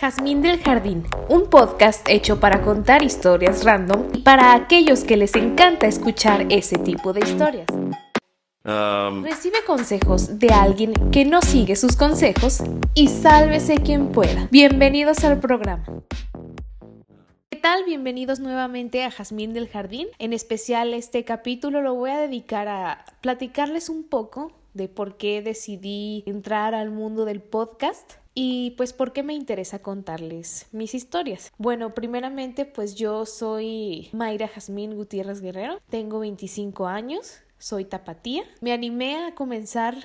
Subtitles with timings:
[0.00, 5.34] Jazmín del Jardín, un podcast hecho para contar historias random y para aquellos que les
[5.36, 7.66] encanta escuchar ese tipo de historias.
[8.64, 12.62] Um, Recibe consejos de alguien que no sigue sus consejos
[12.94, 14.48] y sálvese quien pueda.
[14.50, 15.84] Bienvenidos al programa.
[17.50, 17.84] ¿Qué tal?
[17.84, 20.08] Bienvenidos nuevamente a Jazmín del Jardín.
[20.18, 25.40] En especial este capítulo lo voy a dedicar a platicarles un poco de por qué
[25.40, 31.52] decidí entrar al mundo del podcast y pues por qué me interesa contarles mis historias.
[31.56, 38.44] Bueno, primeramente pues yo soy Mayra Jazmín Gutiérrez Guerrero, tengo 25 años, soy tapatía.
[38.60, 39.96] Me animé a comenzar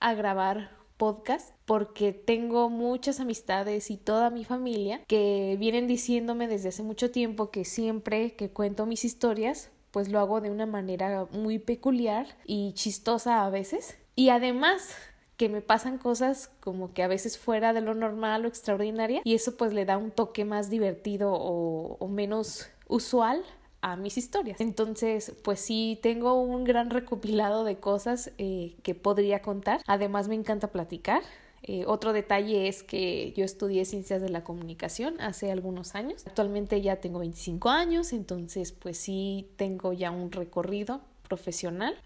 [0.00, 6.68] a grabar podcast porque tengo muchas amistades y toda mi familia que vienen diciéndome desde
[6.68, 11.26] hace mucho tiempo que siempre que cuento mis historias pues lo hago de una manera
[11.32, 13.98] muy peculiar y chistosa a veces.
[14.14, 14.94] Y además
[15.42, 19.34] que me pasan cosas como que a veces fuera de lo normal o extraordinaria y
[19.34, 23.42] eso pues le da un toque más divertido o, menos usual
[23.80, 24.60] a mis historias.
[24.60, 29.80] Entonces, pues sí, tengo un gran recopilado de cosas eh, que podría contar.
[29.88, 31.24] Además, me encanta platicar.
[31.64, 36.24] Eh, otro detalle es que yo estudié ciencias de la comunicación hace algunos años.
[36.24, 41.00] Actualmente ya tengo 25 años, entonces pues sí tengo ya un recorrido
[41.32, 41.96] profesional.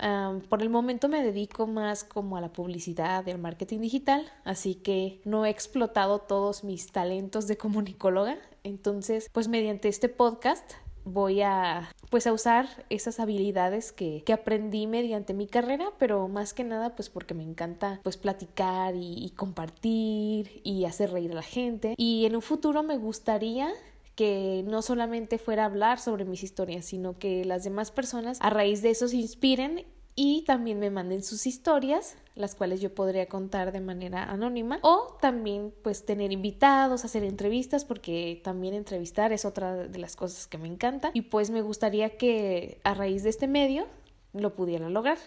[0.48, 4.76] Por el momento me dedico más como a la publicidad y al marketing digital, así
[4.76, 8.38] que no he explotado todos mis talentos de comunicóloga.
[8.62, 14.86] Entonces, pues mediante este podcast voy a pues a usar esas habilidades que, que, aprendí
[14.86, 19.30] mediante mi carrera, pero más que nada pues porque me encanta pues platicar y, y
[19.30, 23.72] compartir y hacer reír a la gente y en un futuro me gustaría
[24.16, 28.82] que no solamente fuera hablar sobre mis historias, sino que las demás personas a raíz
[28.82, 29.84] de eso se inspiren
[30.16, 35.18] y también me manden sus historias, las cuales yo podría contar de manera anónima, o
[35.20, 40.56] también pues tener invitados, hacer entrevistas, porque también entrevistar es otra de las cosas que
[40.56, 43.86] me encanta y pues me gustaría que a raíz de este medio
[44.32, 45.18] lo pudiera lograr.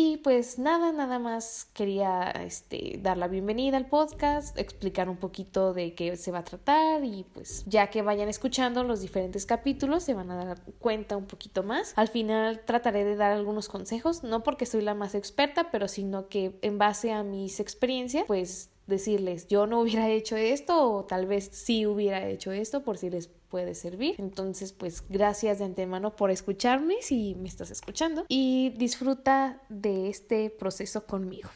[0.00, 5.74] Y pues nada, nada más quería este, dar la bienvenida al podcast, explicar un poquito
[5.74, 10.04] de qué se va a tratar y pues ya que vayan escuchando los diferentes capítulos
[10.04, 11.94] se van a dar cuenta un poquito más.
[11.96, 16.28] Al final trataré de dar algunos consejos, no porque soy la más experta, pero sino
[16.28, 21.26] que en base a mis experiencias, pues decirles yo no hubiera hecho esto o tal
[21.26, 24.16] vez sí hubiera hecho esto por si les puede servir.
[24.18, 30.50] Entonces, pues gracias de antemano por escucharme si me estás escuchando y disfruta de este
[30.50, 31.50] proceso conmigo.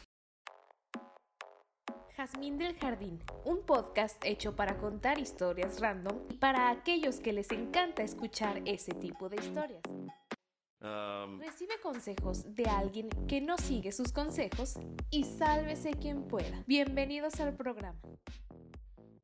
[2.15, 7.51] Jazmín del Jardín, un podcast hecho para contar historias random y para aquellos que les
[7.51, 9.81] encanta escuchar ese tipo de historias.
[10.83, 14.75] Um, Recibe consejos de alguien que no sigue sus consejos
[15.09, 16.63] y sálvese quien pueda.
[16.67, 17.99] Bienvenidos al programa.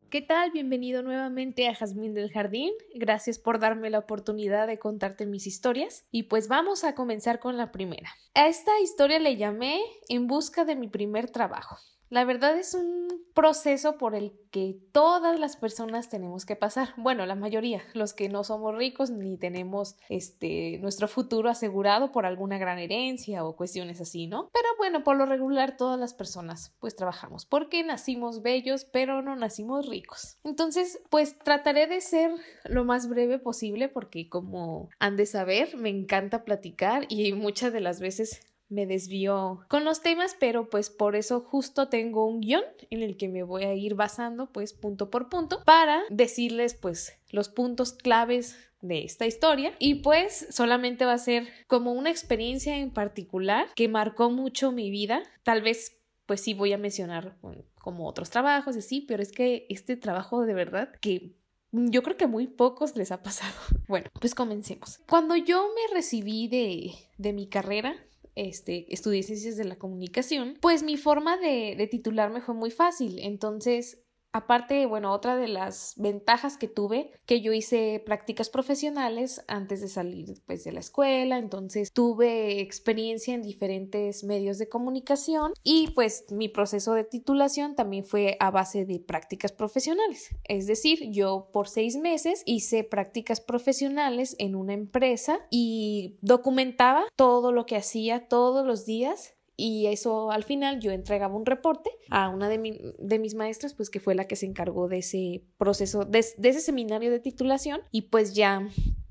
[0.10, 0.50] ¿Qué tal?
[0.50, 2.72] Bienvenido nuevamente a Jazmín del Jardín.
[2.96, 6.04] Gracias por darme la oportunidad de contarte mis historias.
[6.10, 8.10] Y pues vamos a comenzar con la primera.
[8.34, 11.78] A esta historia le llamé En busca de mi primer trabajo.
[12.10, 16.90] La verdad es un proceso por el que todas las personas tenemos que pasar.
[16.98, 22.26] Bueno, la mayoría, los que no somos ricos ni tenemos este nuestro futuro asegurado por
[22.26, 24.50] alguna gran herencia o cuestiones así, ¿no?
[24.52, 29.36] Pero bueno, por lo regular todas las personas pues trabajamos porque nacimos bellos, pero no
[29.36, 30.38] nacimos ricos.
[30.44, 32.32] Entonces, pues trataré de ser
[32.66, 37.82] lo más breve posible porque como han de saber, me encanta platicar y muchas de
[37.82, 42.64] las veces me desvío con los temas, pero pues por eso justo tengo un guion
[42.90, 47.18] en el que me voy a ir basando pues punto por punto para decirles pues
[47.32, 52.78] los puntos claves de esta historia y pues solamente va a ser como una experiencia
[52.78, 57.38] en particular que marcó mucho mi vida, tal vez pues sí voy a mencionar
[57.82, 61.34] como otros trabajos y sí, pero es que este trabajo de verdad que
[61.72, 63.54] yo creo que muy pocos les ha pasado.
[63.88, 65.00] Bueno, pues comencemos.
[65.10, 67.96] Cuando yo me recibí de, de mi carrera,
[68.40, 73.20] este, estudié ciencias de la comunicación, pues mi forma de, de titularme fue muy fácil.
[73.20, 74.00] Entonces,
[74.32, 79.88] Aparte, bueno, otra de las ventajas que tuve, que yo hice prácticas profesionales antes de
[79.88, 86.26] salir pues, de la escuela, entonces tuve experiencia en diferentes medios de comunicación y pues
[86.30, 90.30] mi proceso de titulación también fue a base de prácticas profesionales.
[90.44, 97.52] Es decir, yo por seis meses hice prácticas profesionales en una empresa y documentaba todo
[97.52, 102.30] lo que hacía todos los días y eso al final yo entregaba un reporte a
[102.30, 105.44] una de, mi, de, mis maestras, pues que fue la que se encargó de ese
[105.58, 108.68] proceso, de, de, ese seminario de titulación y pues ya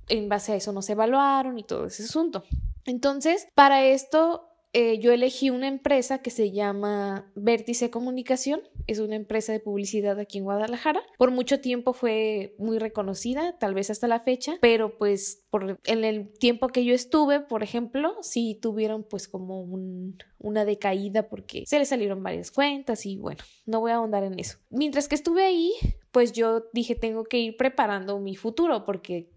[0.09, 2.45] en base a eso nos evaluaron y todo ese asunto.
[2.87, 9.17] Entonces, para esto eh, yo elegí una empresa que se llama Vértice Comunicación, es una
[9.17, 11.01] empresa de publicidad aquí en Guadalajara.
[11.17, 16.05] Por mucho tiempo fue muy reconocida, tal vez hasta la fecha, pero pues por, en
[16.05, 21.65] el tiempo que yo estuve, por ejemplo, sí tuvieron pues como un, una decaída porque
[21.67, 24.59] se les salieron varias cuentas y bueno, no voy a ahondar en eso.
[24.71, 25.73] Mientras que estuve ahí,
[26.13, 29.31] pues yo dije tengo que ir preparando mi futuro porque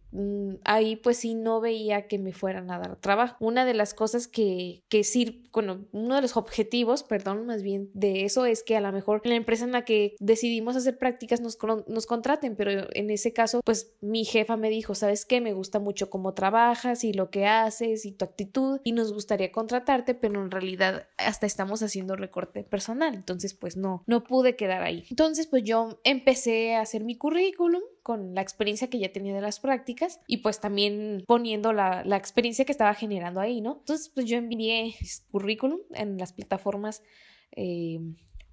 [0.63, 3.35] ahí pues sí no veía que me fueran a dar trabajo.
[3.39, 7.89] Una de las cosas que, que sí, bueno, uno de los objetivos, perdón, más bien
[7.93, 11.41] de eso es que a lo mejor la empresa en la que decidimos hacer prácticas
[11.41, 15.41] nos, nos contraten, pero en ese caso pues mi jefa me dijo, ¿sabes qué?
[15.41, 19.51] Me gusta mucho cómo trabajas y lo que haces y tu actitud y nos gustaría
[19.51, 24.83] contratarte, pero en realidad hasta estamos haciendo recorte personal, entonces pues no, no pude quedar
[24.83, 25.05] ahí.
[25.09, 29.41] Entonces pues yo empecé a hacer mi currículum con la experiencia que ya tenía de
[29.41, 33.77] las prácticas y pues también poniendo la, la experiencia que estaba generando ahí, ¿no?
[33.79, 34.95] Entonces pues yo envié
[35.31, 37.03] currículum en las plataformas
[37.51, 37.99] eh,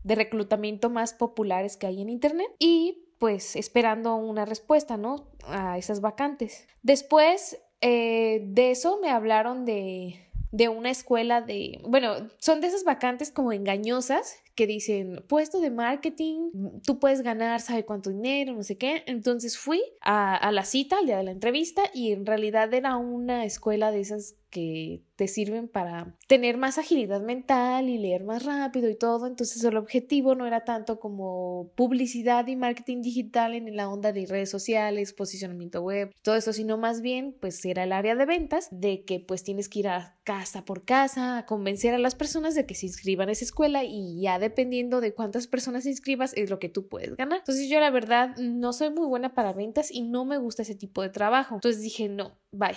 [0.05, 5.29] de reclutamiento más populares que hay en Internet y pues esperando una respuesta, ¿no?
[5.45, 6.67] A esas vacantes.
[6.83, 12.85] Después eh, de eso me hablaron de de una escuela de, bueno, son de esas
[12.85, 16.51] vacantes como engañosas que dicen puesto de marketing,
[16.85, 19.05] tú puedes ganar, sabe cuánto dinero, no sé qué.
[19.07, 22.97] Entonces fui a, a la cita, al día de la entrevista, y en realidad era
[22.97, 28.45] una escuela de esas que te sirven para tener más agilidad mental y leer más
[28.45, 29.27] rápido y todo.
[29.27, 34.27] Entonces el objetivo no era tanto como publicidad y marketing digital en la onda de
[34.27, 38.69] redes sociales, posicionamiento web, todo eso, sino más bien pues era el área de ventas
[38.71, 42.55] de que pues tienes que ir a casa por casa a convencer a las personas
[42.55, 46.33] de que se inscriban a esa escuela y ya dependiendo de cuántas personas se inscribas
[46.37, 47.41] es lo que tú puedes ganar.
[47.41, 50.75] Entonces yo la verdad no soy muy buena para ventas y no me gusta ese
[50.75, 51.57] tipo de trabajo.
[51.57, 52.77] Entonces dije no, bye.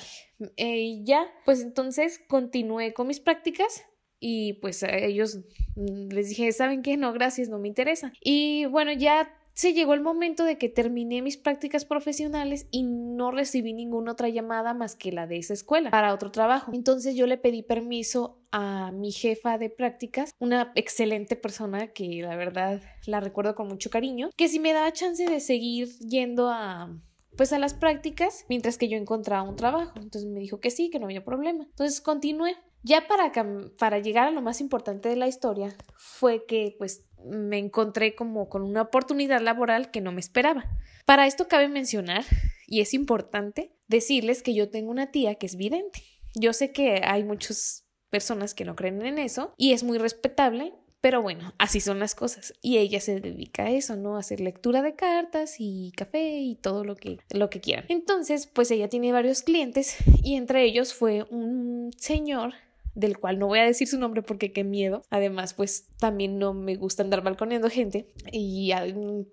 [0.57, 3.83] Eh, ya, pues entonces continué con mis prácticas
[4.19, 5.39] y pues a ellos
[5.75, 6.97] mm, les dije, ¿saben qué?
[6.97, 8.13] No, gracias, no me interesa.
[8.21, 13.31] Y bueno, ya se llegó el momento de que terminé mis prácticas profesionales y no
[13.31, 16.71] recibí ninguna otra llamada más que la de esa escuela para otro trabajo.
[16.73, 22.35] Entonces yo le pedí permiso a mi jefa de prácticas, una excelente persona que la
[22.35, 26.97] verdad la recuerdo con mucho cariño, que si me daba chance de seguir yendo a
[27.41, 29.93] pues a las prácticas mientras que yo encontraba un trabajo.
[29.95, 31.63] Entonces me dijo que sí, que no había problema.
[31.63, 32.55] Entonces continué.
[32.83, 33.31] Ya para,
[33.79, 38.47] para llegar a lo más importante de la historia fue que pues me encontré como
[38.47, 40.65] con una oportunidad laboral que no me esperaba.
[41.07, 42.23] Para esto cabe mencionar,
[42.67, 46.03] y es importante, decirles que yo tengo una tía que es vidente.
[46.35, 50.75] Yo sé que hay muchas personas que no creen en eso y es muy respetable,
[51.01, 52.53] pero bueno, así son las cosas.
[52.61, 54.15] Y ella se dedica a eso, ¿no?
[54.15, 57.85] A hacer lectura de cartas y café y todo lo que, lo que quieran.
[57.89, 62.53] Entonces, pues ella tiene varios clientes y entre ellos fue un señor
[62.93, 65.01] del cual no voy a decir su nombre porque qué miedo.
[65.09, 68.71] Además, pues también no me gusta andar balconeando gente y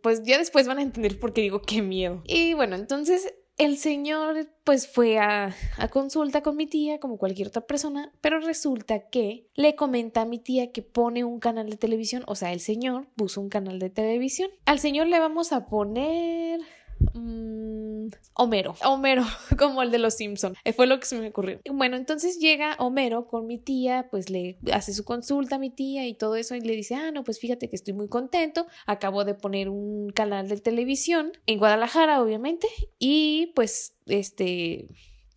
[0.02, 2.22] pues ya después van a entender por qué digo qué miedo.
[2.24, 7.49] Y bueno, entonces el señor pues fue a, a, consulta con mi tía como cualquier
[7.49, 11.76] otra persona, pero resulta que le comenta a mi tía que pone un canal de
[11.76, 14.50] televisión, o sea, el señor puso un canal de televisión.
[14.64, 16.60] Al señor le vamos a poner...
[17.14, 19.24] Mm, Homero, Homero,
[19.58, 20.54] como el de los Simpson.
[20.64, 21.60] Eh, fue lo que se me ocurrió.
[21.70, 26.06] Bueno, entonces llega Homero con mi tía, pues le hace su consulta a mi tía
[26.06, 28.66] y todo eso y le dice, ah, no, pues fíjate que estoy muy contento.
[28.86, 32.68] Acabo de poner un canal de televisión en Guadalajara, obviamente,
[32.99, 34.88] y pues este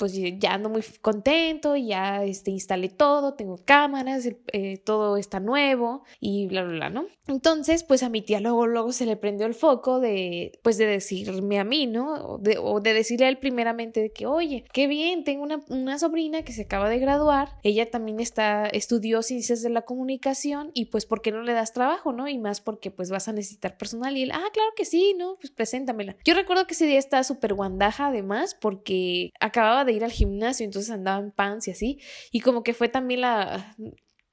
[0.02, 6.02] pues ya ando muy contento, ya este, instalé todo, tengo cámaras, eh, todo está nuevo
[6.20, 7.06] y bla, bla, bla, ¿no?
[7.28, 10.88] Entonces, pues a mi tía luego, luego se le prendió el foco de, pues de
[10.88, 12.14] decirme a mí, ¿no?
[12.14, 15.64] O de, o de decirle a él primeramente de que, oye, qué bien, tengo una,
[15.70, 20.72] una sobrina que se acaba de graduar, ella también está, estudió ciencias de la comunicación
[20.74, 22.28] y pues, ¿por qué no le das trabajo, no?
[22.28, 25.36] Y más porque pues vas a necesitar personal y él, ah, claro que sí, ¿no?
[25.40, 26.16] Pues preséntamela.
[26.26, 30.66] Yo recuerdo que ese día estaba súper guandaja además porque acababa de ir al gimnasio,
[30.66, 32.00] entonces andaba en pants y así,
[32.32, 33.76] y como que fue también la,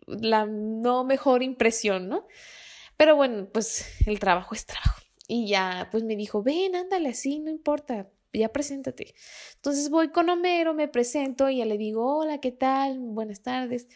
[0.07, 2.27] la no mejor impresión, ¿no?
[2.97, 5.01] Pero bueno, pues el trabajo es trabajo.
[5.29, 9.15] Y ya, pues me dijo, ven, ándale así, no importa, ya preséntate.
[9.57, 12.99] Entonces voy con Homero, me presento y ya le digo, hola, ¿qué tal?
[12.99, 13.89] Buenas tardes.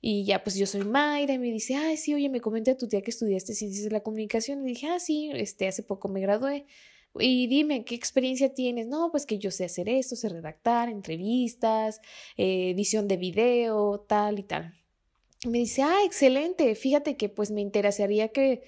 [0.00, 2.86] Y ya, pues yo soy Mayra y me dice, ay, sí, oye, me comenta tu
[2.86, 4.62] tía que estudiaste ciencias de la comunicación.
[4.64, 6.66] Y dije, ah, sí, este, hace poco me gradué.
[7.20, 8.86] Y dime, ¿qué experiencia tienes?
[8.86, 12.00] No, pues que yo sé hacer esto, sé redactar, entrevistas,
[12.36, 14.74] eh, edición de video, tal y tal.
[15.46, 18.62] Me dice, ah, excelente, fíjate que pues me interesaría que,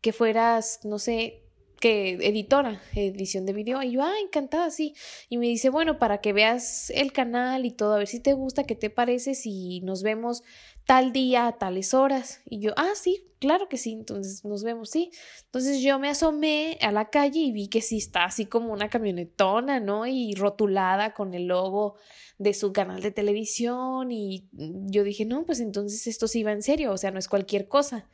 [0.00, 1.42] que fueras, no sé,
[1.80, 3.82] que editora, edición de video.
[3.82, 4.94] Y yo, ah, encantada, sí.
[5.30, 8.34] Y me dice, bueno, para que veas el canal y todo, a ver si te
[8.34, 10.42] gusta, qué te parece, si nos vemos
[10.84, 12.42] tal día a tales horas.
[12.44, 15.10] Y yo, ah, sí, claro que sí, entonces nos vemos, sí.
[15.46, 18.90] Entonces yo me asomé a la calle y vi que sí está así como una
[18.90, 20.06] camionetona, ¿no?
[20.06, 21.96] Y rotulada con el logo
[22.36, 26.62] de su canal de televisión y yo dije, no, pues entonces esto sí va en
[26.62, 28.06] serio, o sea, no es cualquier cosa.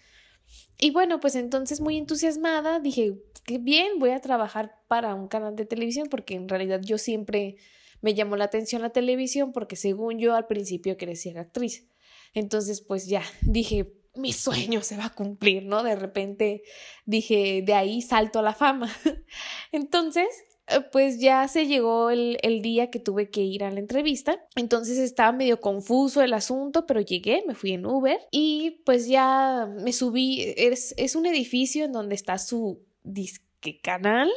[0.78, 3.14] Y bueno, pues entonces muy entusiasmada dije,
[3.46, 7.56] qué bien, voy a trabajar para un canal de televisión porque en realidad yo siempre
[8.00, 11.88] me llamó la atención la televisión porque según yo al principio quería ser actriz.
[12.34, 15.82] Entonces pues ya dije, mi sueño se va a cumplir, ¿no?
[15.82, 16.62] De repente
[17.04, 18.90] dije, de ahí salto a la fama.
[19.72, 20.26] Entonces
[20.68, 24.44] eh, pues ya se llegó el, el, día que tuve que ir a la entrevista.
[24.56, 29.68] Entonces estaba medio confuso el asunto, pero llegué, me fui en Uber y pues ya
[29.82, 30.54] me subí.
[30.56, 34.30] Es, es un edificio en donde está su disque canal.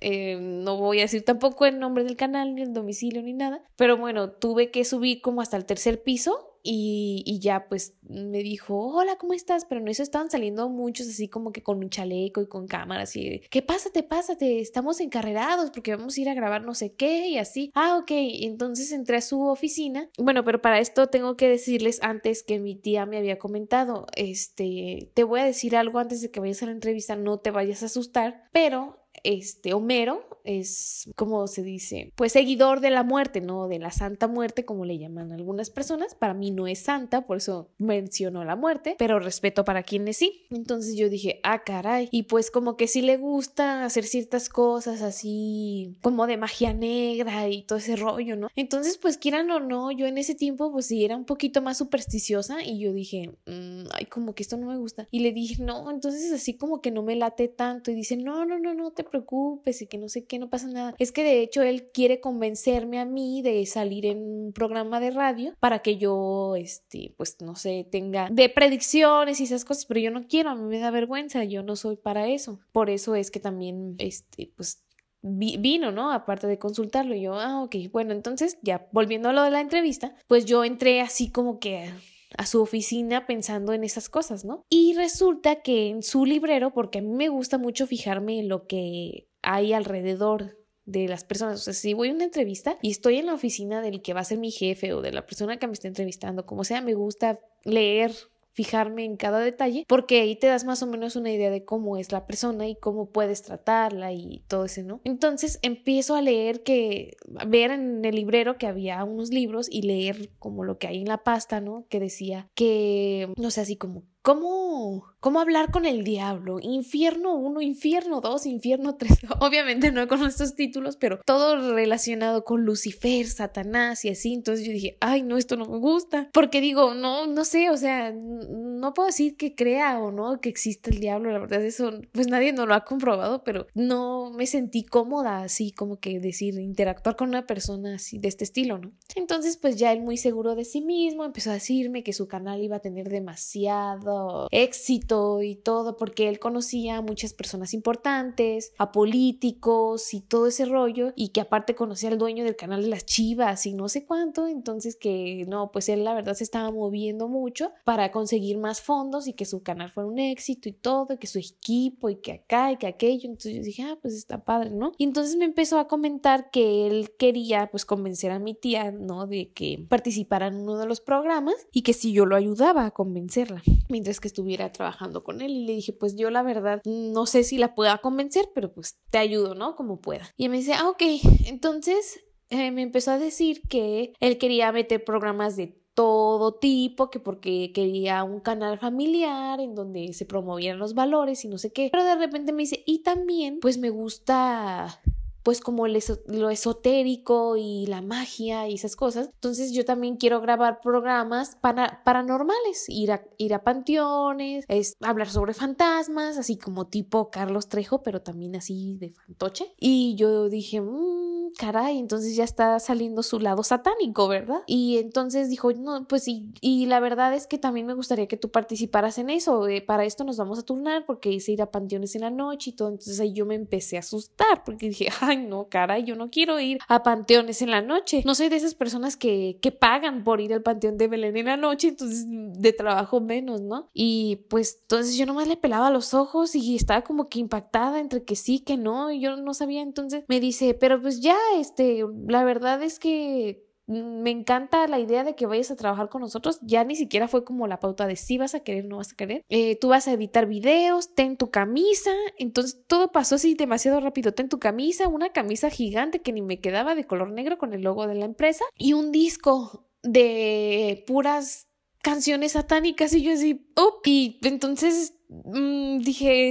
[0.00, 3.62] Eh, no voy a decir tampoco el nombre del canal, ni el domicilio, ni nada.
[3.76, 8.78] Pero bueno, tuve que subir como hasta el tercer piso y, ya pues me dijo,
[8.78, 9.64] hola, ¿cómo estás?
[9.64, 13.16] Pero en eso estaban saliendo muchos así como que con un chaleco y con cámaras
[13.16, 14.60] y, ¿qué pásate, pásate?
[14.60, 17.70] Estamos encarrerados porque vamos a ir a grabar no sé qué y así.
[17.74, 20.10] Ah, ok, entonces entré a su oficina.
[20.18, 25.10] Bueno, pero para esto tengo que decirles antes que mi tía me había comentado, este,
[25.14, 27.82] te voy a decir algo antes de que vayas a la entrevista, no te vayas
[27.82, 32.12] a asustar, pero este Homero es, como se dice?
[32.16, 33.68] Pues seguidor de la muerte, ¿no?
[33.68, 36.14] De la santa muerte, como le llaman algunas personas.
[36.14, 40.46] Para mí no es santa, por eso mencionó la muerte, pero respeto para quienes sí.
[40.50, 42.08] Entonces yo dije, ah, caray.
[42.10, 47.48] Y pues como que sí le gusta hacer ciertas cosas así, como de magia negra
[47.48, 48.48] y todo ese rollo, ¿no?
[48.56, 51.78] Entonces, pues quieran o no, yo en ese tiempo, pues sí era un poquito más
[51.78, 55.08] supersticiosa y yo dije, mm, ay, como que esto no me gusta.
[55.10, 57.90] Y le dije, no, entonces así como que no me late tanto.
[57.90, 60.68] Y dice, no, no, no, no te preocupes y que no sé qué, no pasa
[60.68, 60.94] nada.
[60.98, 65.10] Es que de hecho él quiere convencerme a mí de salir en un programa de
[65.10, 70.00] radio para que yo, este, pues no sé, tenga de predicciones y esas cosas, pero
[70.00, 72.60] yo no quiero, a mí me da vergüenza, yo no soy para eso.
[72.72, 74.82] Por eso es que también, este, pues
[75.22, 76.12] vino, ¿no?
[76.12, 79.60] Aparte de consultarlo, y yo, ah, ok, bueno, entonces ya volviendo a lo de la
[79.60, 81.90] entrevista, pues yo entré así como que
[82.36, 84.64] a su oficina pensando en esas cosas, ¿no?
[84.68, 88.66] Y resulta que en su librero, porque a mí me gusta mucho fijarme en lo
[88.66, 91.60] que hay alrededor de las personas.
[91.60, 94.20] O sea, si voy a una entrevista y estoy en la oficina del que va
[94.20, 96.94] a ser mi jefe o de la persona que me está entrevistando, como sea, me
[96.94, 98.12] gusta leer
[98.58, 101.96] fijarme en cada detalle, porque ahí te das más o menos una idea de cómo
[101.96, 105.00] es la persona y cómo puedes tratarla y todo eso, ¿no?
[105.04, 110.30] Entonces empiezo a leer que, ver en el librero que había unos libros y leer
[110.40, 111.86] como lo que hay en la pasta, ¿no?
[111.88, 116.58] Que decía que, no sé, así como ¿Cómo, ¿Cómo hablar con el diablo?
[116.60, 119.18] Infierno 1, infierno 2, infierno 3.
[119.40, 124.34] Obviamente no con estos títulos, pero todo relacionado con Lucifer, Satanás y así.
[124.34, 126.28] Entonces yo dije, ay, no, esto no me gusta.
[126.32, 130.48] Porque digo, no, no sé, o sea, no puedo decir que crea o no que
[130.48, 131.32] existe el diablo.
[131.32, 135.72] La verdad, eso, pues nadie no lo ha comprobado, pero no me sentí cómoda así,
[135.72, 138.92] como que decir, interactuar con una persona así de este estilo, ¿no?
[139.14, 142.62] Entonces, pues ya él muy seguro de sí mismo empezó a decirme que su canal
[142.62, 144.07] iba a tener demasiado
[144.50, 150.64] éxito y todo, porque él conocía a muchas personas importantes, a políticos y todo ese
[150.64, 154.04] rollo, y que aparte conocía al dueño del canal de las Chivas y no sé
[154.04, 158.80] cuánto, entonces que no, pues él la verdad se estaba moviendo mucho para conseguir más
[158.80, 162.16] fondos y que su canal fuera un éxito y todo, y que su equipo y
[162.16, 164.92] que acá y que aquello, entonces yo dije, ah, pues está padre, ¿no?
[164.98, 169.26] Y entonces me empezó a comentar que él quería pues convencer a mi tía, ¿no?
[169.26, 172.90] De que participara en uno de los programas y que si yo lo ayudaba a
[172.90, 173.62] convencerla
[173.98, 177.42] mientras que estuviera trabajando con él y le dije, pues yo la verdad no sé
[177.42, 179.74] si la pueda convencer, pero pues te ayudo, ¿no?
[179.74, 180.32] Como pueda.
[180.36, 181.02] Y me dice, ah, ok,
[181.46, 187.18] entonces eh, me empezó a decir que él quería meter programas de todo tipo, que
[187.18, 191.88] porque quería un canal familiar en donde se promovieran los valores y no sé qué.
[191.90, 195.02] Pero de repente me dice, y también, pues me gusta
[195.48, 199.30] pues como lo esotérico y la magia y esas cosas.
[199.32, 205.30] Entonces yo también quiero grabar programas para, paranormales, ir a, ir a panteones, es, hablar
[205.30, 209.72] sobre fantasmas, así como tipo Carlos Trejo, pero también así de fantoche.
[209.78, 214.60] Y yo dije, mmm, caray, entonces ya está saliendo su lado satánico, ¿verdad?
[214.66, 218.36] Y entonces dijo, no, pues sí, y la verdad es que también me gustaría que
[218.36, 221.70] tú participaras en eso, eh, para esto nos vamos a turnar porque hice ir a
[221.70, 225.08] panteones en la noche y todo, entonces ahí yo me empecé a asustar porque dije,
[225.20, 228.22] ay, no, cara, yo no quiero ir a panteones en la noche.
[228.24, 231.46] No soy de esas personas que, que pagan por ir al panteón de Belén en
[231.46, 233.88] la noche, entonces de trabajo menos, ¿no?
[233.92, 238.24] Y pues entonces yo nomás le pelaba los ojos y estaba como que impactada entre
[238.24, 242.04] que sí, que no, y yo no sabía, entonces me dice, pero pues ya, este,
[242.26, 246.58] la verdad es que me encanta la idea de que vayas a trabajar con nosotros.
[246.62, 249.16] Ya ni siquiera fue como la pauta de si vas a querer no vas a
[249.16, 249.44] querer.
[249.48, 252.12] Eh, tú vas a editar videos, ten tu camisa.
[252.38, 254.32] Entonces todo pasó así demasiado rápido.
[254.32, 257.82] Ten tu camisa, una camisa gigante que ni me quedaba de color negro con el
[257.82, 261.68] logo de la empresa y un disco de puras
[262.02, 266.50] canciones satánicas y yo así, oh, y entonces mm, dije,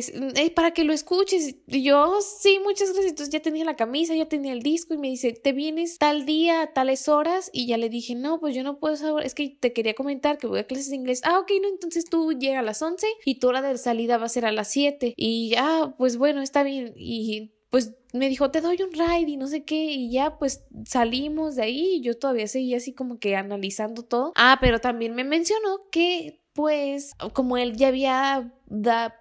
[0.55, 1.55] para que lo escuches.
[1.67, 3.11] Y yo, sí, muchas gracias.
[3.11, 6.25] Entonces ya tenía la camisa, ya tenía el disco y me dice, ¿te vienes tal
[6.25, 7.49] día, a tales horas?
[7.53, 10.37] Y ya le dije, no, pues yo no puedo saber, es que te quería comentar
[10.37, 11.21] que voy a clases de inglés.
[11.23, 14.25] Ah, ok, no, entonces tú llega a las 11 y tu hora de salida va
[14.25, 15.13] a ser a las 7.
[15.17, 16.93] Y ya, pues bueno, está bien.
[16.95, 20.63] Y pues me dijo, te doy un ride y no sé qué, y ya pues
[20.85, 24.31] salimos de ahí y yo todavía seguía así como que analizando todo.
[24.35, 28.51] Ah, pero también me mencionó que pues como él ya había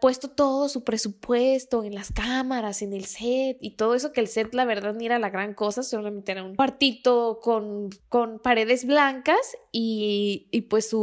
[0.00, 4.28] puesto todo su presupuesto en las cámaras, en el set y todo eso, que el
[4.28, 7.90] set la verdad ni era la gran cosa, solamente era un cuartito con,
[8.42, 10.96] paredes blancas y, pues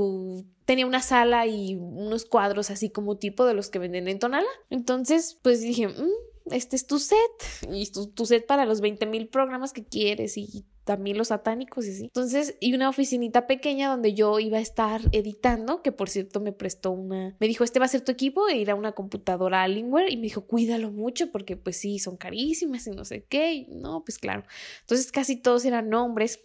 [0.65, 4.49] tenía una sala y unos cuadros así como tipo de los que venden en Tonala.
[4.71, 9.27] Entonces, pues dije, mm, este es tu set y tu, set para los 20 mil
[9.27, 12.03] programas que quieres y también los satánicos y así.
[12.03, 16.51] Entonces, y una oficinita pequeña donde yo iba a estar editando, que por cierto me
[16.51, 19.63] prestó una, me dijo, este va a ser tu equipo, e ir a una computadora
[19.63, 23.53] Alienware y me dijo, cuídalo mucho porque pues sí, son carísimas y no sé qué.
[23.53, 24.43] Y no, pues claro.
[24.81, 26.39] Entonces casi todos eran hombres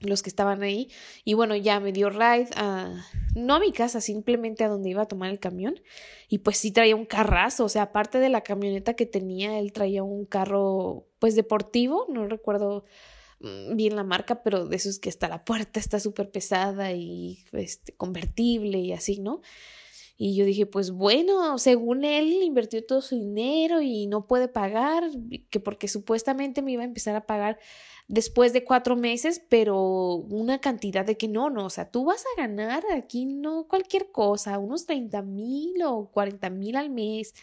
[0.00, 0.90] los que estaban ahí.
[1.24, 5.02] Y bueno, ya me dio ride a, no a mi casa, simplemente a donde iba
[5.02, 5.80] a tomar el camión.
[6.28, 9.72] Y pues sí traía un carrazo, o sea, aparte de la camioneta que tenía, él
[9.72, 12.84] traía un carro pues deportivo, no recuerdo
[13.40, 17.92] bien la marca, pero de esos que hasta la puerta está súper pesada y este,
[17.92, 19.42] convertible y así, ¿no?
[20.18, 25.04] Y yo dije, pues bueno, según él invirtió todo su dinero y no puede pagar,
[25.50, 27.58] que porque supuestamente me iba a empezar a pagar
[28.08, 32.24] después de cuatro meses, pero una cantidad de que no, no, o sea, tú vas
[32.24, 37.34] a ganar aquí no cualquier cosa, unos 30 mil o 40 mil al mes,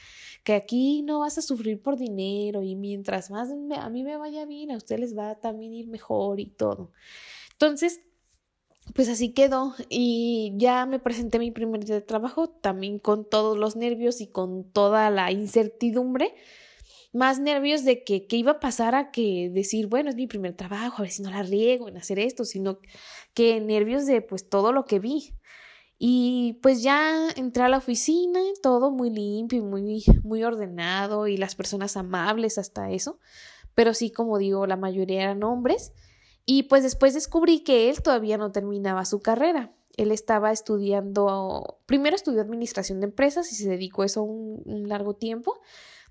[0.43, 4.45] que aquí no vas a sufrir por dinero y mientras más a mí me vaya
[4.45, 6.91] bien, a ustedes les va a también ir mejor y todo.
[7.51, 8.01] Entonces,
[8.93, 13.57] pues así quedó y ya me presenté mi primer día de trabajo también con todos
[13.57, 16.35] los nervios y con toda la incertidumbre
[17.13, 20.55] más nervios de que, qué iba a pasar a que decir, bueno, es mi primer
[20.55, 22.79] trabajo, a ver si no la riego en hacer esto, sino
[23.33, 25.35] que nervios de pues todo lo que vi.
[25.99, 31.37] Y pues ya entré a la oficina, todo muy limpio y muy, muy ordenado y
[31.37, 33.19] las personas amables hasta eso.
[33.75, 35.93] Pero sí, como digo, la mayoría eran hombres.
[36.45, 39.71] Y pues después descubrí que él todavía no terminaba su carrera.
[39.95, 45.13] Él estaba estudiando, primero estudió administración de empresas y se dedicó a eso un largo
[45.13, 45.61] tiempo.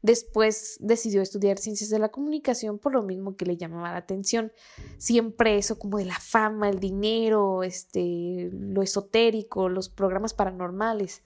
[0.02, 4.52] Después decidió estudiar ciencias de la comunicación por lo mismo que le llamaba la atención.
[4.98, 11.22] Siempre eso como de la fama, el dinero, este, lo esotérico, los programas paranormales.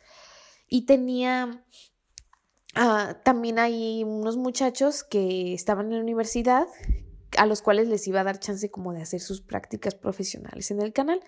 [0.68, 1.64] Y tenía
[2.74, 6.66] ah, también hay unos muchachos que estaban en la universidad
[7.38, 10.80] a los cuales les iba a dar chance como de hacer sus prácticas profesionales en
[10.82, 11.20] el canal.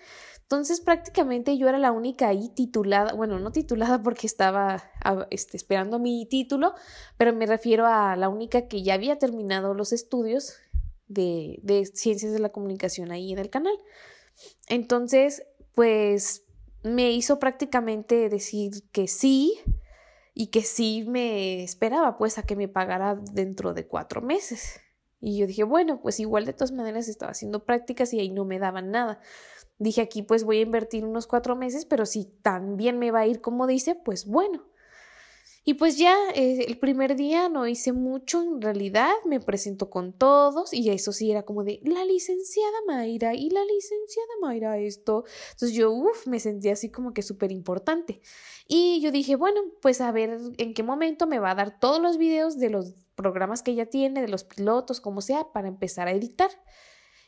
[0.51, 4.81] Entonces prácticamente yo era la única ahí titulada, bueno, no titulada porque estaba
[5.29, 6.73] este, esperando mi título,
[7.17, 10.55] pero me refiero a la única que ya había terminado los estudios
[11.07, 13.77] de, de ciencias de la comunicación ahí en el canal.
[14.67, 15.43] Entonces,
[15.75, 16.41] pues
[16.81, 19.53] me hizo prácticamente decir que sí
[20.33, 24.81] y que sí me esperaba pues a que me pagara dentro de cuatro meses.
[25.21, 28.45] Y yo dije, bueno, pues igual de todas maneras estaba haciendo prácticas y ahí no
[28.45, 29.19] me daban nada.
[29.77, 33.27] Dije, aquí pues voy a invertir unos cuatro meses, pero si también me va a
[33.27, 34.65] ir como dice, pues bueno.
[35.65, 40.13] Y pues ya eh, el primer día no hice mucho, en realidad me presento con
[40.13, 45.25] todos y eso sí era como de la licenciada Mayra y la licenciada Mayra esto.
[45.51, 48.21] Entonces yo, uff, me sentía así como que súper importante.
[48.67, 52.01] Y yo dije, bueno, pues a ver en qué momento me va a dar todos
[52.01, 56.07] los videos de los programas que ella tiene, de los pilotos, como sea, para empezar
[56.07, 56.49] a editar.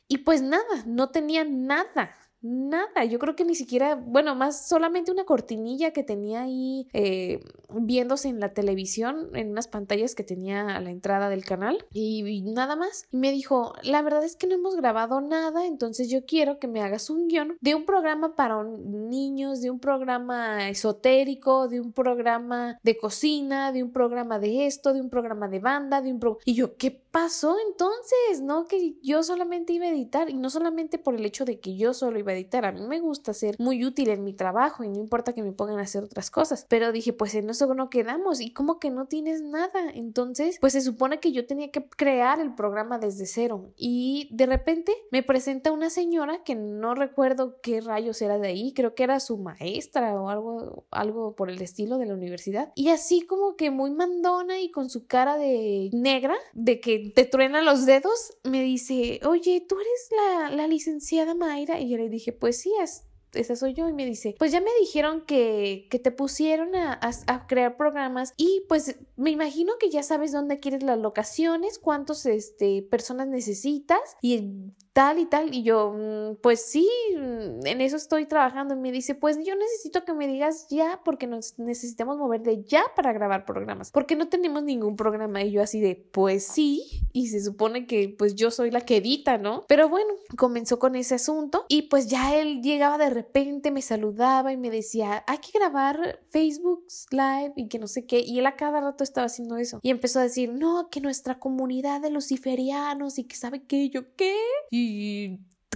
[0.07, 3.05] Y pues nada, no tenía nada, nada.
[3.05, 7.39] Yo creo que ni siquiera, bueno, más solamente una cortinilla que tenía ahí eh,
[7.73, 12.41] viéndose en la televisión, en unas pantallas que tenía a la entrada del canal y,
[12.41, 13.05] nada más.
[13.11, 16.67] Y me dijo, la verdad es que no hemos grabado nada, entonces yo quiero que
[16.67, 21.93] me hagas un guion de un programa para niños, de un programa esotérico, de un
[21.93, 26.19] programa de cocina, de un programa de esto, de un programa de banda, de un
[26.19, 26.39] pro...
[26.45, 28.41] Y yo, ¿qué pasó entonces?
[28.41, 28.65] ¿No?
[28.65, 31.93] Que yo solamente iba a editar y no solamente por el hecho de que yo
[31.93, 34.89] solo iba a editar, a mí me gusta ser muy útil en mi trabajo y
[34.89, 37.89] no importa que me pongan a hacer otras cosas, pero dije, pues en eso no
[37.89, 41.83] quedamos y como que no tienes nada, entonces pues se supone que yo tenía que
[41.89, 47.59] crear el programa desde cero y de repente me presenta una señora que no recuerdo
[47.61, 51.61] qué rayos era de ahí, creo que era su maestra o algo, algo por el
[51.61, 55.89] estilo de la universidad y así como que muy mandona y con su cara de
[55.93, 61.33] negra, de que te truena los dedos, me dice, oye, tú eres la, la licenciada
[61.33, 64.51] Mayra y yo le dije, pues sí, es esa soy yo y me dice, pues
[64.51, 69.73] ya me dijeron que, que te pusieron a, a, crear programas y pues me imagino
[69.79, 75.53] que ya sabes dónde quieres las locaciones, cuántos este, personas necesitas y tal y tal.
[75.53, 78.75] Y yo, mm, pues sí, mm, en eso estoy trabajando.
[78.75, 82.63] Y me dice, pues yo necesito que me digas ya porque nos necesitamos mover de
[82.63, 85.43] ya para grabar programas, porque no tenemos ningún programa.
[85.43, 88.97] Y yo así de, pues sí, y se supone que pues yo soy la que
[88.97, 89.65] edita, ¿no?
[89.67, 94.51] Pero bueno, comenzó con ese asunto y pues ya él llegaba de repente, me saludaba
[94.51, 98.19] y me decía, hay que grabar Facebook Live y que no sé qué.
[98.19, 99.79] Y él a cada rato estaba haciendo eso.
[99.81, 104.15] Y empezó a decir, no, que nuestra comunidad de luciferianos y que sabe qué, yo
[104.15, 104.35] qué.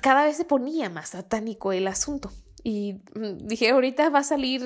[0.02, 2.32] Cada vez se ponía más satánico el asunto.
[2.63, 4.62] Y mm, dije, ahorita va a salir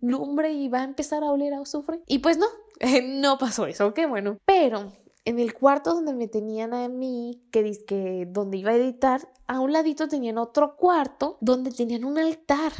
[0.00, 2.00] lumbre y va a empezar a oler a azufre.
[2.06, 2.46] Y pues no,
[3.04, 4.38] no pasó eso, qué bueno.
[4.44, 4.92] Pero
[5.24, 9.60] en el cuarto donde me tenían a mí, que, que donde iba a editar, a
[9.60, 12.72] un ladito tenían otro cuarto donde tenían un altar.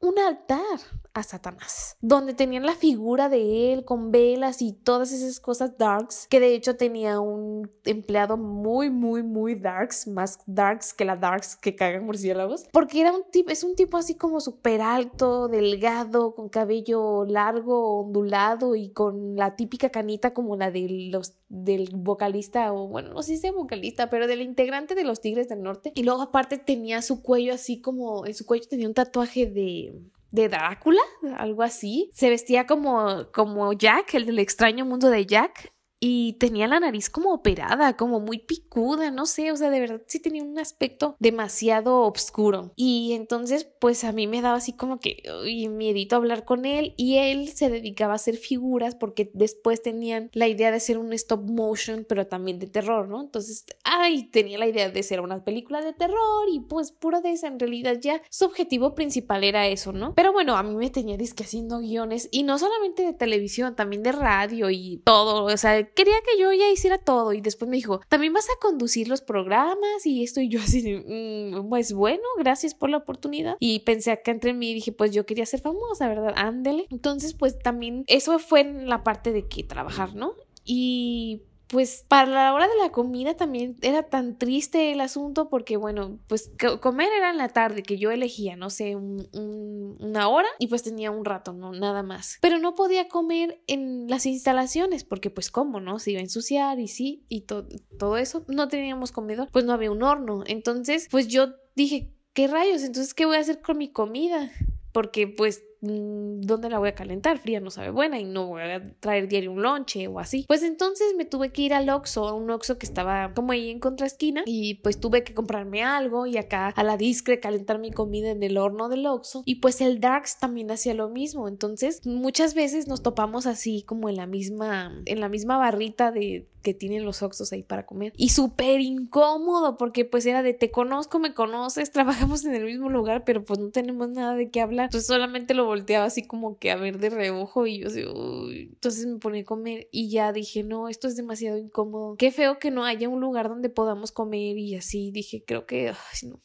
[0.00, 0.78] Un altar
[1.14, 6.26] a Satanás, donde tenían la figura de él con velas y todas esas cosas darks,
[6.28, 11.56] que de hecho tenía un empleado muy, muy, muy darks, más darks que la darks
[11.56, 16.34] que cagan murciélagos, porque era un tipo, es un tipo así como súper alto, delgado,
[16.34, 22.72] con cabello largo, ondulado y con la típica canita como la de los del vocalista
[22.72, 25.92] o bueno, no sé si sea vocalista, pero del integrante de los Tigres del Norte.
[25.94, 29.94] Y luego aparte tenía su cuello así como, en su cuello tenía un tatuaje de
[30.30, 31.02] de Drácula,
[31.36, 32.10] algo así.
[32.14, 37.10] Se vestía como, como Jack, el del extraño mundo de Jack y tenía la nariz
[37.10, 41.16] como operada, como muy picuda, no sé, o sea, de verdad sí tenía un aspecto
[41.18, 42.72] demasiado oscuro.
[42.76, 46.94] Y entonces, pues a mí me daba así como que uy, miedito hablar con él
[46.96, 51.12] y él se dedicaba a hacer figuras porque después tenían la idea de hacer un
[51.12, 53.20] stop motion, pero también de terror, ¿no?
[53.20, 57.32] Entonces, ay, tenía la idea de hacer una película de terror y pues puro de
[57.32, 60.14] esa, en realidad ya su objetivo principal era eso, ¿no?
[60.14, 64.02] Pero bueno, a mí me tenía disque haciendo guiones y no solamente de televisión, también
[64.02, 67.76] de radio y todo, o sea, quería que yo ya hiciera todo y después me
[67.76, 72.22] dijo, también vas a conducir los programas y esto y yo así, mm, pues bueno,
[72.38, 73.56] gracias por la oportunidad.
[73.60, 76.32] Y pensé acá entre mí y dije, pues yo quería ser famosa, ¿verdad?
[76.36, 76.86] Ándele.
[76.90, 80.34] Entonces, pues también eso fue en la parte de que trabajar, ¿no?
[80.64, 85.76] Y pues para la hora de la comida también era tan triste el asunto porque
[85.76, 86.50] bueno, pues
[86.80, 91.10] comer era en la tarde que yo elegía, no sé, una hora y pues tenía
[91.10, 92.38] un rato, no, nada más.
[92.40, 95.98] Pero no podía comer en las instalaciones porque pues cómo, ¿no?
[95.98, 98.44] Se iba a ensuciar y sí, y todo eso.
[98.48, 100.44] No teníamos comedor, pues no había un horno.
[100.46, 102.82] Entonces, pues yo dije, ¿qué rayos?
[102.82, 104.50] Entonces, ¿qué voy a hacer con mi comida?
[104.92, 107.38] Porque pues ¿dónde la voy a calentar?
[107.38, 110.44] Fría no sabe buena y no voy a traer diario un lonche o así.
[110.48, 113.80] Pues entonces me tuve que ir al Oxxo, un Oxxo que estaba como ahí en
[113.80, 118.30] contraesquina y pues tuve que comprarme algo y acá a la discre calentar mi comida
[118.30, 121.48] en el horno del Oxxo y pues el Darks también hacía lo mismo.
[121.48, 126.48] Entonces muchas veces nos topamos así como en la misma en la misma barrita de
[126.62, 130.70] que tienen los Oxxos ahí para comer y súper incómodo porque pues era de te
[130.70, 134.60] conozco, me conoces, trabajamos en el mismo lugar pero pues no tenemos nada de qué
[134.60, 134.92] hablar.
[134.92, 139.18] Solamente lo volteaba así como que a ver de reojo y yo así, entonces me
[139.18, 142.16] ponía a comer y ya dije, no, esto es demasiado incómodo.
[142.16, 145.92] Qué feo que no haya un lugar donde podamos comer y así dije, creo que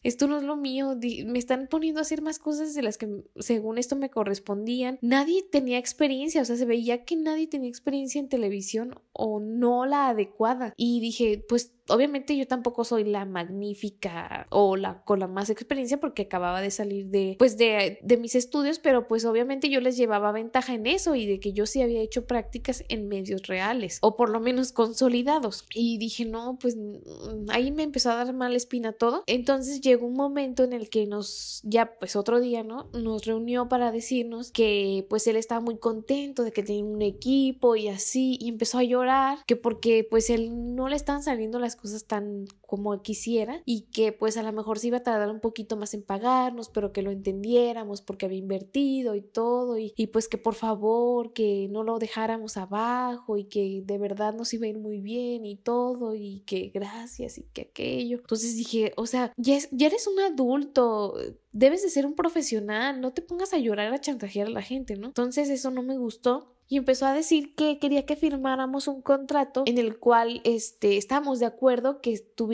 [0.03, 3.07] esto no es lo mío, me están poniendo a hacer más cosas de las que
[3.37, 4.99] según esto me correspondían.
[5.01, 9.85] Nadie tenía experiencia, o sea, se veía que nadie tenía experiencia en televisión o no
[9.85, 10.73] la adecuada.
[10.75, 15.99] Y dije, pues obviamente yo tampoco soy la magnífica o la con la más experiencia
[15.99, 19.97] porque acababa de salir de pues de, de, mis estudios, pero pues obviamente yo les
[19.97, 23.99] llevaba ventaja en eso y de que yo sí había hecho prácticas en medios reales
[24.01, 25.65] o por lo menos consolidados.
[25.73, 29.23] Y dije, no, pues mm, ahí me empezó a dar mala espina todo.
[29.27, 32.89] Entonces llegó un momento en el que nos, ya pues otro día, ¿no?
[32.93, 37.75] Nos reunió para decirnos que pues él estaba muy contento de que tenía un equipo
[37.75, 39.02] y así y empezó a llorar
[39.47, 44.13] que porque pues él no le están saliendo las cosas tan como quisiera y que
[44.13, 47.03] pues a lo mejor se iba a tardar un poquito más en pagarnos, pero que
[47.03, 51.83] lo entendiéramos porque había invertido y todo y, y pues que por favor que no
[51.83, 56.15] lo dejáramos abajo y que de verdad nos iba a ir muy bien y todo
[56.15, 58.17] y que gracias y que aquello.
[58.17, 61.13] Entonces dije, o sea, ya, ya eres un adulto,
[61.51, 64.95] debes de ser un profesional, no te pongas a llorar a chantajear a la gente,
[64.95, 65.05] ¿no?
[65.09, 69.63] Entonces eso no me gustó y empezó a decir que quería que firmáramos un contrato
[69.67, 72.11] en el cual este, estábamos de acuerdo que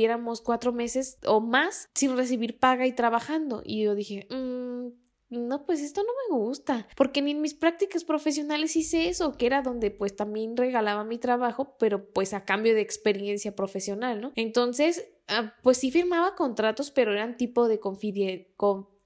[0.10, 3.62] estuviéramos cuatro meses o más sin recibir paga y trabajando.
[3.64, 4.88] Y yo dije, mmm,
[5.30, 9.46] no, pues esto no me gusta, porque ni en mis prácticas profesionales hice eso, que
[9.46, 14.32] era donde pues también regalaba mi trabajo, pero pues a cambio de experiencia profesional, ¿no?
[14.36, 18.48] Entonces, ah, pues sí firmaba contratos, pero eran tipo de confidencialidad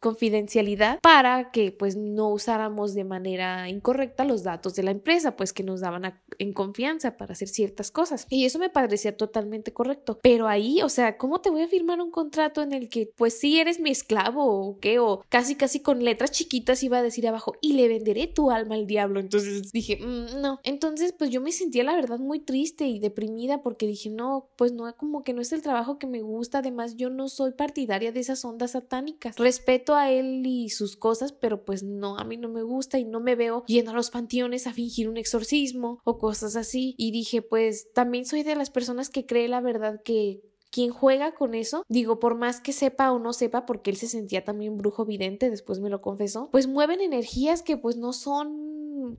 [0.04, 5.54] confidencialidad para que pues no usáramos de manera incorrecta los datos de la empresa, pues
[5.54, 8.28] que nos daban en confianza para hacer ciertas cosas.
[8.30, 10.20] Y eso me parecía totalmente correcto.
[10.22, 13.40] Pero ahí, o sea, ¿cómo te voy a firmar un contrato en el que pues
[13.40, 15.00] sí eres mi esclavo o qué?
[15.00, 18.76] O casi casi con letras chiquitas iba a decir abajo y le venderé tu alma
[18.76, 19.22] al diablo.
[19.22, 20.60] Entonces dije, mm, no.
[20.64, 24.74] Entonces pues yo me sentía la verdad muy triste y deprimida porque dije, no, pues
[24.74, 26.58] no, como que no es el trabajo que me gusta.
[26.58, 29.38] Además, yo no soy partidaria de esas ondas satánicas.
[29.38, 33.06] Respeto a él y sus cosas, pero pues no, a mí no me gusta y
[33.06, 36.96] no me veo yendo a los panteones a fingir un exorcismo o cosas así.
[36.98, 40.42] Y dije, pues también soy de las personas que cree la verdad que
[40.74, 44.08] quien juega con eso, digo, por más que sepa o no sepa, porque él se
[44.08, 48.74] sentía también brujo vidente, después me lo confesó, pues mueven energías que pues no son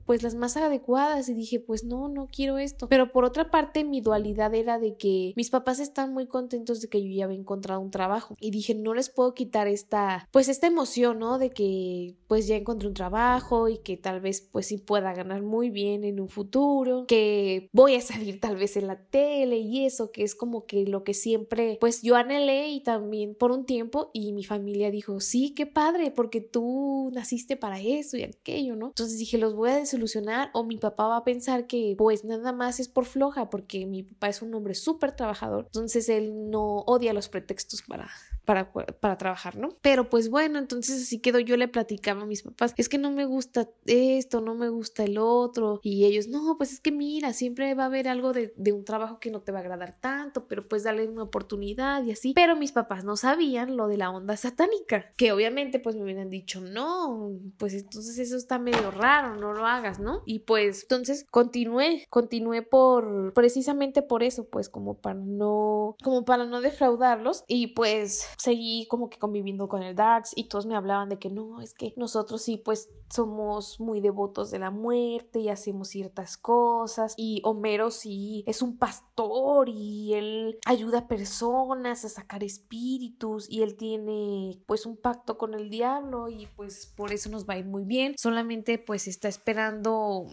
[0.05, 2.87] pues las más adecuadas y dije pues no, no quiero esto.
[2.89, 6.89] Pero por otra parte mi dualidad era de que mis papás están muy contentos de
[6.89, 10.49] que yo ya había encontrado un trabajo y dije no les puedo quitar esta pues
[10.49, 11.37] esta emoción, ¿no?
[11.37, 15.43] De que pues ya encontré un trabajo y que tal vez pues sí pueda ganar
[15.43, 19.85] muy bien en un futuro, que voy a salir tal vez en la tele y
[19.85, 21.44] eso que es como que lo que siempre
[21.79, 26.11] pues yo anhelé y también por un tiempo y mi familia dijo sí, qué padre
[26.11, 28.87] porque tú naciste para eso y aquello, ¿no?
[28.87, 32.23] Entonces dije los voy a de solucionar o mi papá va a pensar que pues
[32.23, 36.49] nada más es por floja porque mi papá es un hombre súper trabajador, entonces él
[36.49, 38.09] no odia los pretextos para
[38.45, 39.69] para, para trabajar, ¿no?
[39.81, 43.11] Pero pues bueno, entonces así quedó, yo le platicaba a mis papás, es que no
[43.11, 47.33] me gusta esto, no me gusta el otro, y ellos, no, pues es que mira,
[47.33, 49.99] siempre va a haber algo de, de un trabajo que no te va a agradar
[49.99, 53.97] tanto, pero pues dale una oportunidad y así, pero mis papás no sabían lo de
[53.97, 58.91] la onda satánica, que obviamente pues me hubieran dicho, no, pues entonces eso está medio
[58.91, 60.21] raro, no lo hagas, ¿no?
[60.25, 66.45] Y pues entonces continué, continué por, precisamente por eso, pues como para no, como para
[66.45, 71.09] no defraudarlos, y pues seguí como que conviviendo con el Darks y todos me hablaban
[71.09, 75.49] de que no, es que nosotros sí pues somos muy devotos de la muerte y
[75.49, 82.09] hacemos ciertas cosas y Homero sí es un pastor y él ayuda a personas a
[82.09, 87.29] sacar espíritus y él tiene pues un pacto con el diablo y pues por eso
[87.29, 88.15] nos va a ir muy bien.
[88.17, 90.27] Solamente pues está esperando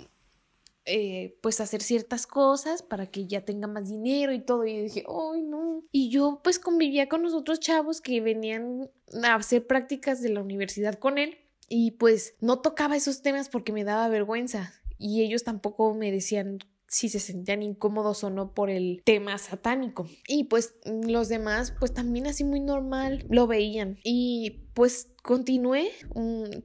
[0.85, 4.67] eh, pues hacer ciertas cosas para que ya tenga más dinero y todo.
[4.67, 5.85] Y dije, ay, no.
[5.93, 8.91] Y yo pues convivía con los otros chavos que venían
[9.23, 13.73] a hacer prácticas de la universidad con él y pues no tocaba esos temas porque
[13.73, 16.59] me daba vergüenza y ellos tampoco me decían
[16.93, 20.07] si se sentían incómodos o no por el tema satánico.
[20.29, 23.99] Y pues los demás, pues también así muy normal lo veían.
[24.05, 25.91] Y pues continué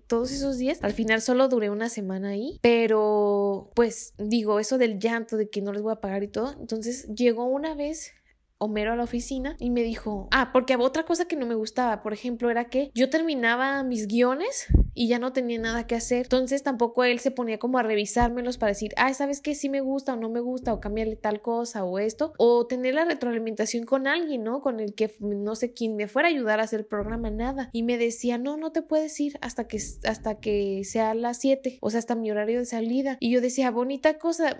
[0.08, 0.80] todos esos días.
[0.82, 5.62] Al final solo duré una semana ahí, pero pues digo, eso del llanto de que
[5.62, 6.54] no les voy a pagar y todo.
[6.60, 8.12] Entonces llegó una vez
[8.60, 12.02] Homero a la oficina y me dijo, ah, porque otra cosa que no me gustaba,
[12.02, 16.26] por ejemplo, era que yo terminaba mis guiones y ya no tenía nada que hacer.
[16.26, 19.54] Entonces tampoco él se ponía como a revisármelos para decir, ah, ¿sabes qué?
[19.54, 22.34] Sí me gusta o no me gusta o cambiarle tal cosa o esto.
[22.38, 24.62] O tener la retroalimentación con alguien, ¿no?
[24.62, 27.70] Con el que no sé quién me fuera a ayudar a hacer el programa, nada.
[27.74, 31.78] Y me decía, no, no te puedes ir hasta que, hasta que sea las 7,
[31.82, 33.18] o sea, hasta mi horario de salida.
[33.20, 34.58] Y yo decía, bonita cosa,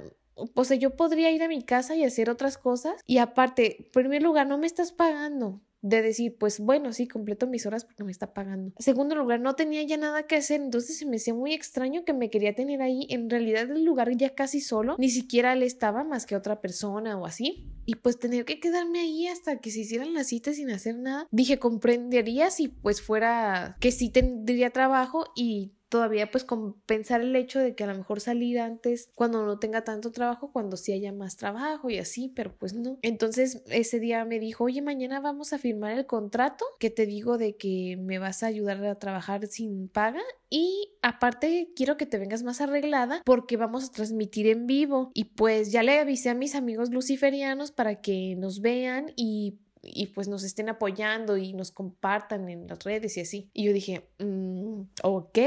[0.54, 3.92] o sea, yo podría ir a mi casa y hacer otras cosas y aparte, en
[3.92, 8.04] primer lugar, no me estás pagando de decir, pues bueno, sí, completo mis horas porque
[8.04, 8.74] me está pagando.
[8.78, 12.04] En segundo lugar, no tenía ya nada que hacer, entonces se me hacía muy extraño
[12.04, 13.08] que me quería tener ahí.
[13.10, 17.18] En realidad el lugar ya casi solo, ni siquiera él estaba más que otra persona
[17.18, 17.72] o así.
[17.86, 21.28] Y pues tener que quedarme ahí hasta que se hicieran las citas sin hacer nada.
[21.32, 27.60] Dije, comprendería si pues fuera que sí tendría trabajo y todavía pues compensar el hecho
[27.60, 31.12] de que a lo mejor salir antes cuando no tenga tanto trabajo, cuando sí haya
[31.12, 33.00] más trabajo y así, pero pues no.
[33.02, 37.38] Entonces ese día me dijo, oye, mañana vamos a firmar el contrato que te digo
[37.38, 42.18] de que me vas a ayudar a trabajar sin paga y aparte quiero que te
[42.18, 46.36] vengas más arreglada porque vamos a transmitir en vivo y pues ya le avisé a
[46.36, 51.72] mis amigos luciferianos para que nos vean y y pues nos estén apoyando y nos
[51.72, 53.50] compartan en las redes y así.
[53.54, 55.40] Y yo dije, mm, ok.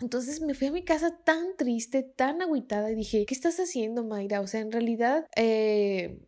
[0.00, 4.04] Entonces me fui a mi casa tan triste, tan agüitada y dije, ¿qué estás haciendo,
[4.04, 4.40] Mayra?
[4.40, 6.20] O sea, en realidad, eh,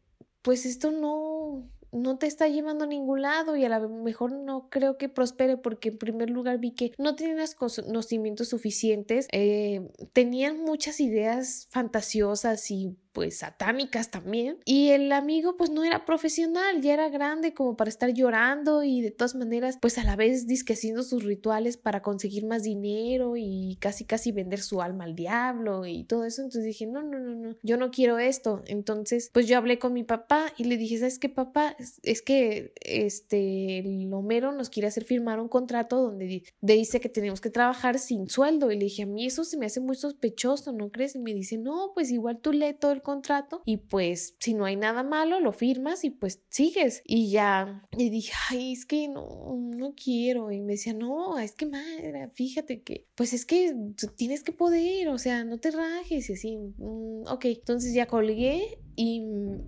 [0.43, 4.69] pues esto no, no te está llevando a ningún lado y a lo mejor no
[4.71, 10.63] creo que prospere porque en primer lugar vi que no tenías conocimientos suficientes, eh, tenían
[10.63, 14.59] muchas ideas fantasiosas y pues satánicas también.
[14.65, 19.01] Y el amigo pues no era profesional, ya era grande como para estar llorando y
[19.01, 23.37] de todas maneras pues a la vez disque haciendo sus rituales para conseguir más dinero
[23.37, 26.43] y casi casi vender su alma al diablo y todo eso.
[26.43, 28.63] Entonces dije, no, no, no, no, yo no quiero esto.
[28.67, 31.77] Entonces pues yo hablé con mi papá y le dije, ¿sabes qué papá?
[32.03, 37.51] Es que este Homero nos quiere hacer firmar un contrato donde dice que tenemos que
[37.51, 38.71] trabajar sin sueldo.
[38.71, 41.15] Y le dije, a mí eso se me hace muy sospechoso, ¿no crees?
[41.15, 44.65] Y me dice, no, pues igual tú lee todo el contrato y pues si no
[44.65, 47.03] hay nada malo lo firmas y pues sigues.
[47.05, 51.55] Y ya y dije ay es que no no quiero y me decía no es
[51.55, 53.75] que madre fíjate que pues es que
[54.17, 57.45] tienes que poder o sea no te rajes y así mm, ok.
[57.47, 59.21] Entonces ya colgué y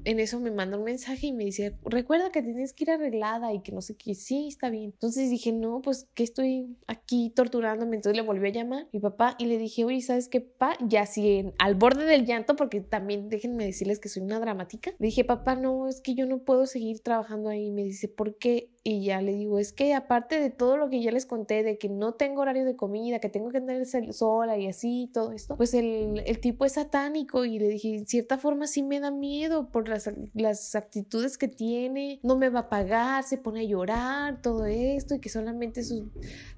[0.04, 3.52] en eso me manda un mensaje y me dice, recuerda que tienes que ir arreglada
[3.52, 4.84] y que no sé qué, sí, está bien.
[4.84, 7.96] Entonces dije, no, pues que estoy aquí torturándome.
[7.96, 10.76] Entonces le volví a llamar mi papá y le dije, oye, ¿sabes qué, papá?
[10.86, 14.92] Ya así al borde del llanto, porque también déjenme decirles que soy una dramática.
[14.98, 17.70] Le dije, papá, no, es que yo no puedo seguir trabajando ahí.
[17.70, 18.71] Me dice, ¿por qué?
[18.84, 21.78] Y ya le digo, es que aparte de todo lo que ya les conté, de
[21.78, 23.80] que no tengo horario de comida, que tengo que andar
[24.12, 28.06] sola y así, todo esto, pues el, el tipo es satánico y le dije, en
[28.06, 32.60] cierta forma sí me da miedo por las, las actitudes que tiene, no me va
[32.60, 36.02] a pagar, se pone a llorar, todo esto, y que solamente sus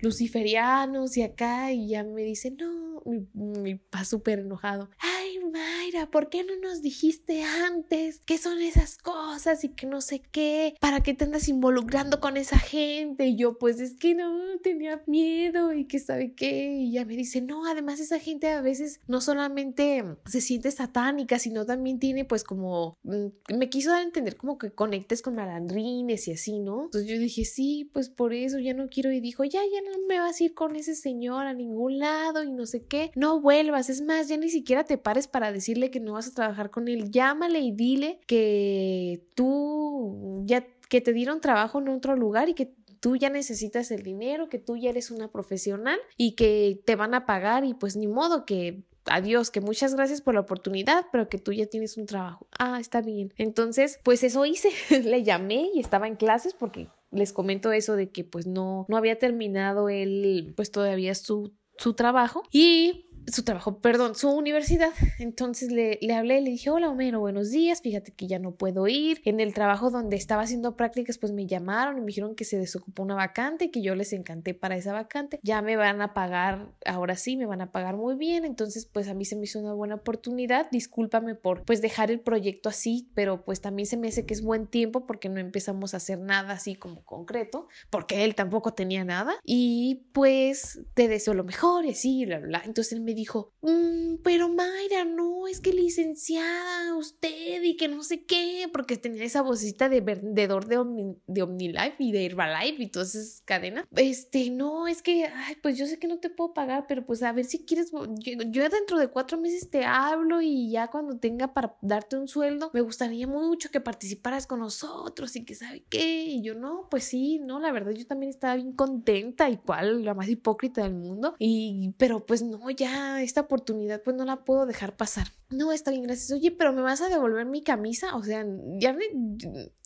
[0.01, 3.03] luciferianos y acá, y ya me dice, no,
[3.35, 5.14] mi papá súper enojado, ay
[5.55, 10.21] Mayra, ¿por qué no nos dijiste antes qué son esas cosas y que no sé
[10.21, 10.75] qué?
[10.81, 11.95] ¿Para qué te andas involucrando?
[12.21, 16.77] con esa gente y yo pues es que no, tenía miedo y que sabe qué
[16.79, 21.39] y ya me dice, no, además esa gente a veces no solamente se siente satánica,
[21.39, 25.35] sino también tiene pues como, mm, me quiso dar a entender como que conectes con
[25.35, 26.85] malandrines y así, ¿no?
[26.85, 30.07] Entonces yo dije, sí, pues por eso ya no quiero y dijo, ya, ya no
[30.09, 33.41] me vas a ir con ese señor a ningún lado y no sé qué, no
[33.41, 36.71] vuelvas, es más, ya ni siquiera te pares para decirle que no vas a trabajar
[36.71, 42.49] con él, llámale y dile que tú ya que te dieron trabajo en otro lugar
[42.49, 46.81] y que tú ya necesitas el dinero, que tú ya eres una profesional y que
[46.85, 50.41] te van a pagar y pues ni modo que adiós, que muchas gracias por la
[50.41, 52.47] oportunidad, pero que tú ya tienes un trabajo.
[52.59, 53.33] Ah, está bien.
[53.37, 54.71] Entonces, pues eso hice,
[55.03, 58.97] le llamé y estaba en clases porque les comento eso de que pues no, no
[58.97, 64.91] había terminado él pues todavía su, su trabajo y su trabajo, perdón, su universidad.
[65.19, 68.87] Entonces le, le hablé, le dije, hola Homero, buenos días, fíjate que ya no puedo
[68.87, 69.21] ir.
[69.25, 72.59] En el trabajo donde estaba haciendo prácticas, pues me llamaron y me dijeron que se
[72.59, 75.41] desocupó una vacante, que yo les encanté para esa vacante.
[75.43, 78.45] Ya me van a pagar, ahora sí, me van a pagar muy bien.
[78.45, 80.71] Entonces, pues a mí se me hizo una buena oportunidad.
[80.71, 84.43] Discúlpame por pues dejar el proyecto así, pero pues también se me hace que es
[84.43, 89.05] buen tiempo porque no empezamos a hacer nada así como concreto, porque él tampoco tenía
[89.05, 89.35] nada.
[89.45, 92.63] Y pues te deseo lo mejor y así, bla, bla.
[92.65, 98.03] Entonces él me dijo, mm, pero Mayra, no, es que licenciada usted y que no
[98.03, 102.83] sé qué, porque tenía esa vocecita de vendedor de, Omni, de OmniLife y de Herbalife
[102.83, 103.87] y todas esas cadenas.
[103.97, 107.23] Este, no, es que, ay, pues yo sé que no te puedo pagar, pero pues
[107.23, 111.55] a ver si quieres, yo, dentro de cuatro meses te hablo y ya cuando tenga
[111.55, 116.25] para darte un sueldo, me gustaría mucho que participaras con nosotros y que sabe qué.
[116.25, 120.05] Y yo, no, pues sí, no, la verdad yo también estaba bien contenta y cual,
[120.05, 121.35] la más hipócrita del mundo.
[121.39, 125.29] Y, pero pues no, ya esta oportunidad pues no la puedo dejar pasar.
[125.51, 126.33] No, está bien, gracias.
[126.33, 128.17] Oye, pero ¿me vas a devolver mi camisa?
[128.17, 128.45] O sea,
[128.79, 128.97] ya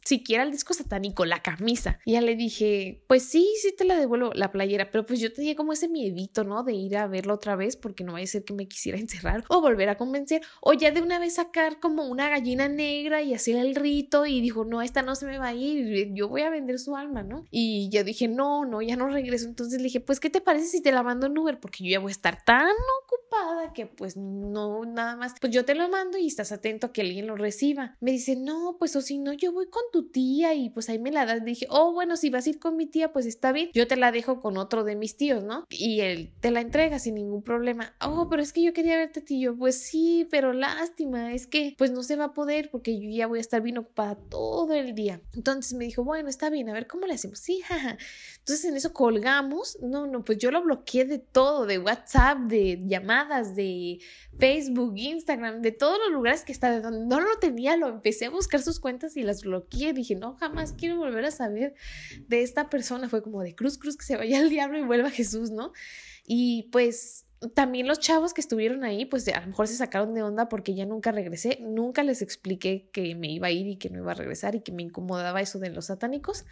[0.05, 1.99] siquiera el disco satánico, la camisa.
[2.05, 5.33] Y ya le dije, pues sí, sí te la devuelvo, la playera, pero pues yo
[5.33, 6.63] tenía como ese miedito, ¿no?
[6.65, 9.45] De ir a verlo otra vez porque no vaya a ser que me quisiera encerrar
[9.49, 13.35] o volver a convencer o ya de una vez sacar como una gallina negra y
[13.35, 16.43] hacer el rito y dijo, no, esta no se me va a ir, yo voy
[16.43, 17.45] a vender su alma, ¿no?
[17.51, 19.47] Y yo dije, no, no, ya no regreso.
[19.47, 21.61] Entonces le dije, pues, ¿qué te parece si te la mando en Uber?
[21.61, 22.69] Porque yo ya voy a estar tan
[23.09, 26.93] ocupada que pues no, nada más, pues yo te lo mando y estás atento a
[26.93, 27.97] que alguien lo reciba.
[28.01, 30.99] Me dice, no, pues o si no, yo voy con tu tía y pues ahí
[30.99, 31.45] me la das.
[31.45, 33.71] Dije, oh, bueno, si vas a ir con mi tía, pues está bien.
[33.73, 35.65] Yo te la dejo con otro de mis tíos, ¿no?
[35.71, 37.95] Y él te la entrega sin ningún problema.
[38.01, 39.57] Oh, pero es que yo quería verte, tío.
[39.57, 43.27] Pues sí, pero lástima, es que pues no se va a poder porque yo ya
[43.27, 45.21] voy a estar bien ocupada todo el día.
[45.35, 47.39] Entonces me dijo, bueno, está bien, a ver cómo le hacemos.
[47.39, 47.97] Sí, jaja.
[48.39, 49.79] Entonces en eso colgamos.
[49.81, 53.99] No, no, pues yo lo bloqueé de todo, de WhatsApp, de llamadas, de
[54.39, 58.27] Facebook, Instagram, de todos los lugares que está, de donde no lo tenía, lo empecé
[58.27, 59.93] a buscar sus cuentas y las bloqueé.
[59.93, 61.75] Dije, no, jamás quiero volver a saber
[62.27, 63.09] de esta persona.
[63.09, 65.73] Fue como de cruz, cruz, que se vaya al diablo y vuelva Jesús, ¿no?
[66.27, 70.23] Y pues también los chavos que estuvieron ahí, pues a lo mejor se sacaron de
[70.23, 71.59] onda porque ya nunca regresé.
[71.61, 74.61] Nunca les expliqué que me iba a ir y que no iba a regresar y
[74.61, 76.45] que me incomodaba eso de los satánicos.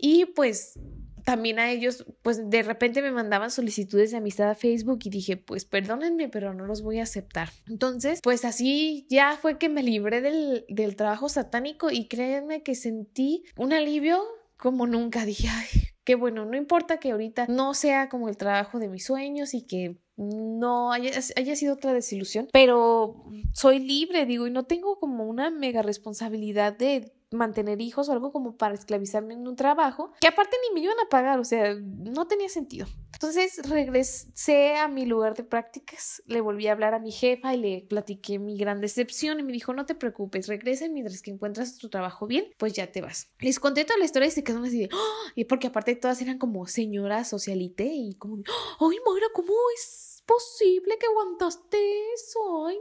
[0.00, 0.78] Y pues
[1.24, 5.36] también a ellos, pues de repente me mandaban solicitudes de amistad a Facebook y dije,
[5.36, 7.50] pues perdónenme, pero no los voy a aceptar.
[7.68, 12.74] Entonces, pues así ya fue que me libré del, del trabajo satánico y créanme que
[12.74, 14.22] sentí un alivio
[14.56, 15.24] como nunca.
[15.24, 19.04] Dije, ay, qué bueno, no importa que ahorita no sea como el trabajo de mis
[19.04, 23.24] sueños y que no haya, haya, sido otra desilusión, pero
[23.54, 28.32] soy libre, digo, y no tengo como una mega responsabilidad de mantener hijos o algo
[28.32, 31.74] como para esclavizarme en un trabajo que aparte ni me iban a pagar, o sea,
[31.74, 32.86] no tenía sentido.
[33.12, 37.58] Entonces regresé a mi lugar de prácticas, le volví a hablar a mi jefa y
[37.58, 41.76] le platiqué mi gran decepción y me dijo, no te preocupes, regresa mientras que encuentras
[41.76, 43.28] tu trabajo bien, pues ya te vas.
[43.38, 45.28] Les conté toda la historia y se quedaron así de, ¡Oh!
[45.34, 50.96] y porque aparte todas eran como señoras socialité y como, ¡ay, Moira, ¿cómo es posible
[50.98, 52.66] que aguantaste eso?
[52.66, 52.78] Ay,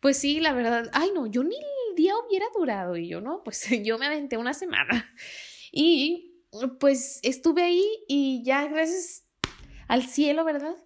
[0.00, 3.42] Pues sí, la verdad, ay no, yo ni el día hubiera durado y yo no,
[3.42, 5.12] pues yo me aventé una semana.
[5.72, 6.44] Y
[6.80, 9.26] pues estuve ahí y ya gracias
[9.88, 10.76] al cielo, ¿verdad?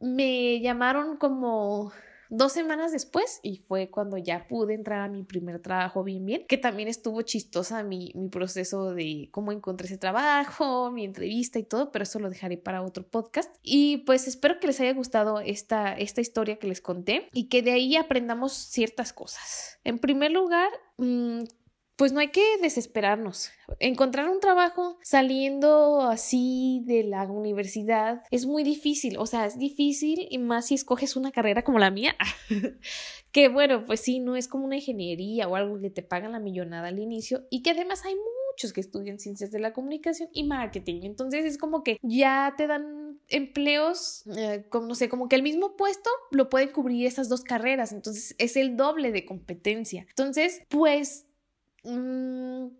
[0.00, 1.92] Me llamaron como
[2.30, 6.46] dos semanas después y fue cuando ya pude entrar a mi primer trabajo bien bien,
[6.46, 11.64] que también estuvo chistosa mi, mi proceso de cómo encontré ese trabajo, mi entrevista y
[11.64, 13.54] todo, pero eso lo dejaré para otro podcast.
[13.62, 17.62] Y pues espero que les haya gustado esta, esta historia que les conté y que
[17.62, 19.78] de ahí aprendamos ciertas cosas.
[19.84, 21.42] En primer lugar, mmm,
[21.96, 23.50] pues no hay que desesperarnos.
[23.78, 30.26] Encontrar un trabajo saliendo así de la universidad es muy difícil, o sea, es difícil
[30.30, 32.16] y más si escoges una carrera como la mía,
[33.32, 36.40] que bueno, pues sí, no es como una ingeniería o algo que te pagan la
[36.40, 40.44] millonada al inicio y que además hay muchos que estudian ciencias de la comunicación y
[40.44, 45.36] marketing, entonces es como que ya te dan empleos, eh, como no sé, como que
[45.36, 50.06] el mismo puesto lo pueden cubrir esas dos carreras, entonces es el doble de competencia.
[50.08, 51.26] Entonces, pues
[51.84, 52.70] Mm,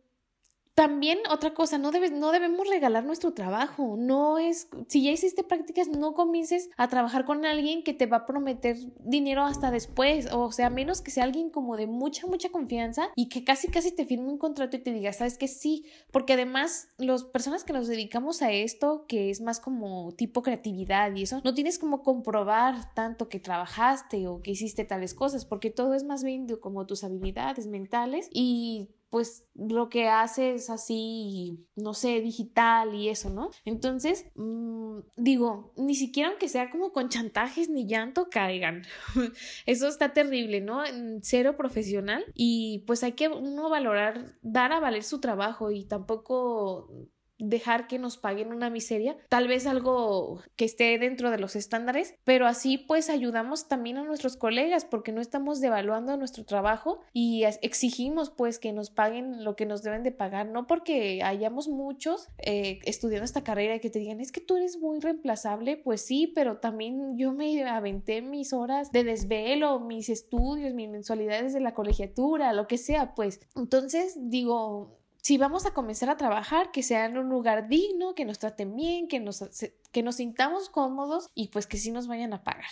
[0.75, 3.95] también otra cosa, no, debes, no debemos regalar nuestro trabajo.
[3.97, 8.19] No es, si ya hiciste prácticas, no comiences a trabajar con alguien que te va
[8.19, 10.29] a prometer dinero hasta después.
[10.33, 13.93] O sea, menos que sea alguien como de mucha, mucha confianza y que casi, casi
[13.93, 15.87] te firme un contrato y te diga, sabes que sí.
[16.11, 21.15] Porque además, las personas que nos dedicamos a esto, que es más como tipo creatividad
[21.15, 25.71] y eso, no tienes como comprobar tanto que trabajaste o que hiciste tales cosas, porque
[25.71, 31.69] todo es más bien como tus habilidades mentales y pues lo que hace es así,
[31.77, 33.51] no sé, digital y eso, ¿no?
[33.65, 38.83] Entonces, mmm, digo, ni siquiera aunque sea como con chantajes ni llanto, caigan.
[39.67, 40.83] eso está terrible, ¿no?
[41.23, 46.91] Cero profesional y pues hay que uno valorar, dar a valer su trabajo y tampoco
[47.39, 52.15] dejar que nos paguen una miseria, tal vez algo que esté dentro de los estándares,
[52.25, 57.45] pero así pues ayudamos también a nuestros colegas porque no estamos devaluando nuestro trabajo y
[57.63, 62.29] exigimos pues que nos paguen lo que nos deben de pagar, no porque hayamos muchos
[62.39, 66.03] eh, estudiando esta carrera y que te digan es que tú eres muy reemplazable, pues
[66.03, 71.61] sí, pero también yo me aventé mis horas de desvelo, mis estudios, mis mensualidades de
[71.61, 73.41] la colegiatura, lo que sea, pues.
[73.57, 78.27] Entonces digo, si vamos a comenzar a trabajar, que sea en un lugar digno, que
[78.27, 79.43] nos traten bien, que nos,
[79.91, 82.69] que nos sintamos cómodos y pues que sí nos vayan a pagar.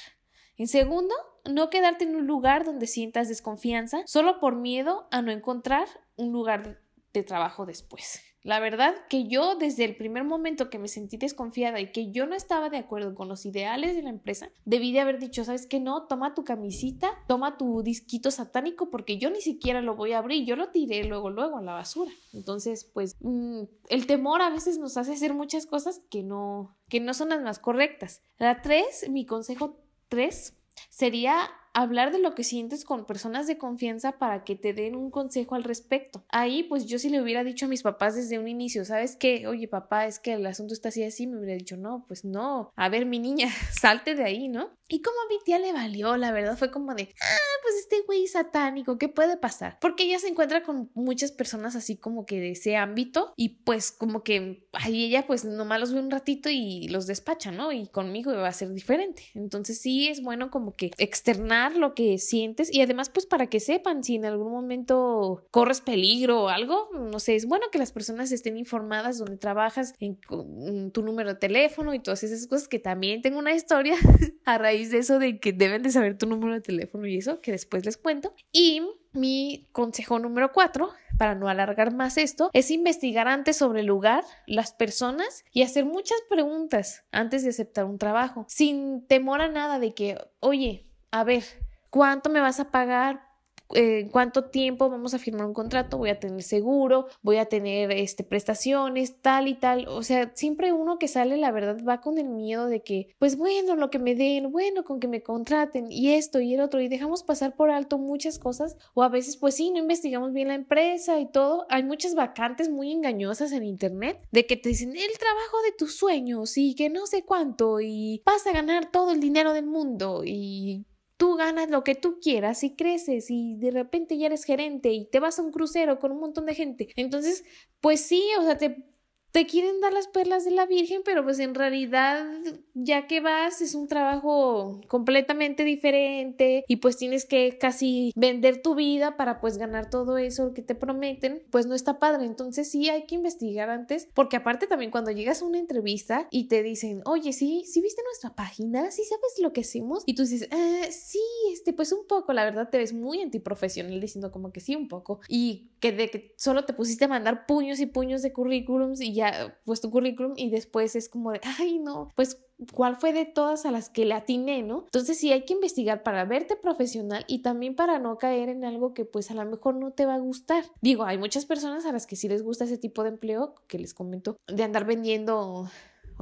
[0.58, 1.14] En segundo,
[1.50, 6.30] no quedarte en un lugar donde sientas desconfianza solo por miedo a no encontrar un
[6.30, 6.82] lugar
[7.14, 8.20] de trabajo después.
[8.42, 12.26] La verdad que yo desde el primer momento que me sentí desconfiada y que yo
[12.26, 15.66] no estaba de acuerdo con los ideales de la empresa, debí de haber dicho, ¿sabes
[15.66, 15.78] qué?
[15.78, 20.18] No, toma tu camisita, toma tu disquito satánico porque yo ni siquiera lo voy a
[20.18, 22.10] abrir, yo lo tiré luego, luego a la basura.
[22.32, 26.98] Entonces, pues mm, el temor a veces nos hace hacer muchas cosas que no, que
[26.98, 28.22] no son las más correctas.
[28.38, 29.78] La tres, mi consejo
[30.08, 30.56] tres
[30.90, 35.10] sería hablar de lo que sientes con personas de confianza para que te den un
[35.10, 36.24] consejo al respecto.
[36.28, 39.46] Ahí pues yo si le hubiera dicho a mis papás desde un inicio, ¿sabes qué?
[39.46, 42.70] Oye papá, es que el asunto está así así, me hubiera dicho, no, pues no,
[42.76, 44.70] a ver mi niña, salte de ahí, ¿no?
[44.92, 48.02] Y como a mi tía le valió, la verdad fue como de, ah, pues este
[48.02, 49.78] güey satánico, ¿qué puede pasar?
[49.80, 53.90] Porque ella se encuentra con muchas personas así como que de ese ámbito y pues
[53.90, 57.72] como que ahí ella pues nomás los ve un ratito y los despacha, ¿no?
[57.72, 59.22] Y conmigo va a ser diferente.
[59.34, 63.60] Entonces sí es bueno como que externar lo que sientes y además pues para que
[63.60, 67.92] sepan si en algún momento corres peligro o algo, no sé, es bueno que las
[67.92, 70.18] personas estén informadas donde trabajas, en,
[70.66, 73.96] en tu número de teléfono y todas esas cosas que también tengo una historia
[74.44, 77.40] a raíz de eso de que deben de saber tu número de teléfono y eso,
[77.40, 78.34] que después les cuento.
[78.52, 83.86] Y mi consejo número cuatro, para no alargar más esto, es investigar antes sobre el
[83.86, 89.48] lugar, las personas y hacer muchas preguntas antes de aceptar un trabajo, sin temor a
[89.48, 91.44] nada de que, oye, a ver,
[91.90, 93.31] ¿cuánto me vas a pagar
[93.74, 97.90] eh, cuánto tiempo vamos a firmar un contrato, voy a tener seguro, voy a tener
[97.92, 99.88] este, prestaciones, tal y tal.
[99.88, 103.36] O sea, siempre uno que sale, la verdad, va con el miedo de que, pues
[103.36, 106.80] bueno, lo que me den, bueno, con que me contraten y esto y el otro,
[106.80, 110.48] y dejamos pasar por alto muchas cosas, o a veces, pues sí, no investigamos bien
[110.48, 111.66] la empresa y todo.
[111.68, 115.96] Hay muchas vacantes muy engañosas en internet de que te dicen el trabajo de tus
[115.96, 120.22] sueños y que no sé cuánto y vas a ganar todo el dinero del mundo
[120.24, 120.84] y
[121.22, 125.04] tú ganas lo que tú quieras y creces y de repente ya eres gerente y
[125.04, 126.88] te vas a un crucero con un montón de gente.
[126.96, 127.44] Entonces,
[127.80, 128.91] pues sí, o sea, te
[129.32, 132.26] te quieren dar las perlas de la Virgen, pero pues en realidad
[132.74, 138.74] ya que vas es un trabajo completamente diferente y pues tienes que casi vender tu
[138.74, 142.26] vida para pues ganar todo eso que te prometen, pues no está padre.
[142.26, 146.48] Entonces sí hay que investigar antes, porque aparte también cuando llegas a una entrevista y
[146.48, 150.24] te dicen, oye, sí, sí viste nuestra página, sí sabes lo que hacemos y tú
[150.24, 151.22] dices, eh, sí,
[151.52, 154.88] este, pues un poco, la verdad te ves muy antiprofesional diciendo como que sí, un
[154.88, 155.20] poco.
[155.26, 159.14] Y que de que solo te pusiste a mandar puños y puños de currículums y
[159.14, 159.21] ya
[159.64, 163.66] pues tu currículum y después es como de, ay no, pues cuál fue de todas
[163.66, 164.84] a las que le atiné, ¿no?
[164.84, 168.94] Entonces sí hay que investigar para verte profesional y también para no caer en algo
[168.94, 170.64] que pues a lo mejor no te va a gustar.
[170.80, 173.78] Digo, hay muchas personas a las que sí les gusta ese tipo de empleo que
[173.78, 175.68] les comento, de andar vendiendo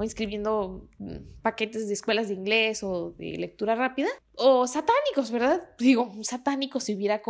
[0.01, 5.61] o inscribiendo mm, paquetes de escuelas de inglés o de lectura rápida, o satánicos, ¿verdad?
[5.77, 7.21] Digo, un satánico si hubiera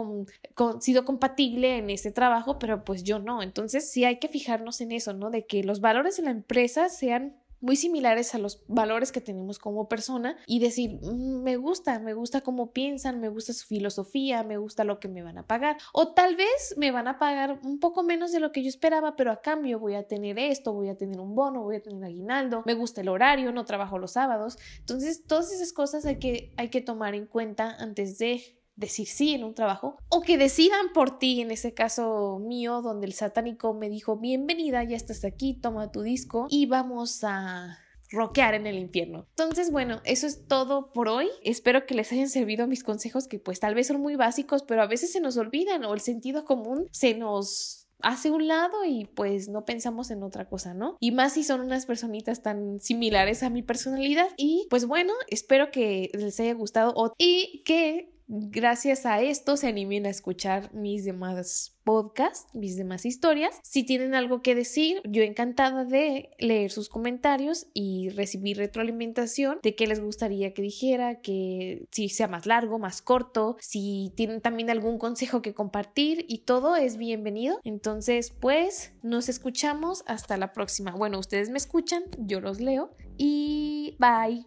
[0.80, 3.42] sido compatible en ese trabajo, pero pues yo no.
[3.42, 5.30] Entonces sí hay que fijarnos en eso, ¿no?
[5.30, 9.60] De que los valores de la empresa sean muy similares a los valores que tenemos
[9.60, 14.44] como persona y decir, mm, me gusta, me gusta cómo piensan, me gusta su filosofía,
[14.44, 15.78] me gusta lo que me van a pagar.
[15.94, 19.16] O tal vez me van a pagar un poco menos de lo que yo esperaba,
[19.16, 22.04] pero a cambio voy a tener esto, voy a tener un bono, voy a tener
[22.04, 24.58] aguinaldo, me gusta el horario, no trabajo los sábados.
[24.80, 29.34] Entonces, todas esas cosas hay que, hay que tomar en cuenta antes de decir sí
[29.34, 33.74] en un trabajo o que decidan por ti, en ese caso mío, donde el satánico
[33.74, 37.78] me dijo, bienvenida, ya estás aquí, toma tu disco y vamos a
[38.12, 39.28] rockear en el infierno.
[39.30, 41.30] Entonces, bueno, eso es todo por hoy.
[41.44, 44.82] Espero que les hayan servido mis consejos que pues tal vez son muy básicos, pero
[44.82, 49.06] a veces se nos olvidan o el sentido común se nos hace un lado y
[49.06, 50.98] pues no pensamos en otra cosa, ¿no?
[51.00, 54.28] Y más si son unas personitas tan similares a mi personalidad.
[54.38, 60.06] Y pues bueno, espero que les haya gustado y que gracias a esto se animen
[60.06, 63.60] a escuchar mis demás podcasts, mis demás historias.
[63.64, 69.76] Si tienen algo que decir, yo encantada de leer sus comentarios y recibir retroalimentación de
[69.76, 74.70] qué les gustaría que dijera, que si sea más largo, más corto, si tienen también
[74.70, 77.60] algún consejo que compartir y todo es bienvenido.
[77.64, 80.92] Entonces, pues nos escuchamos hasta la próxima.
[80.92, 84.46] Bueno, ustedes me escuchan, yo los leo y bye.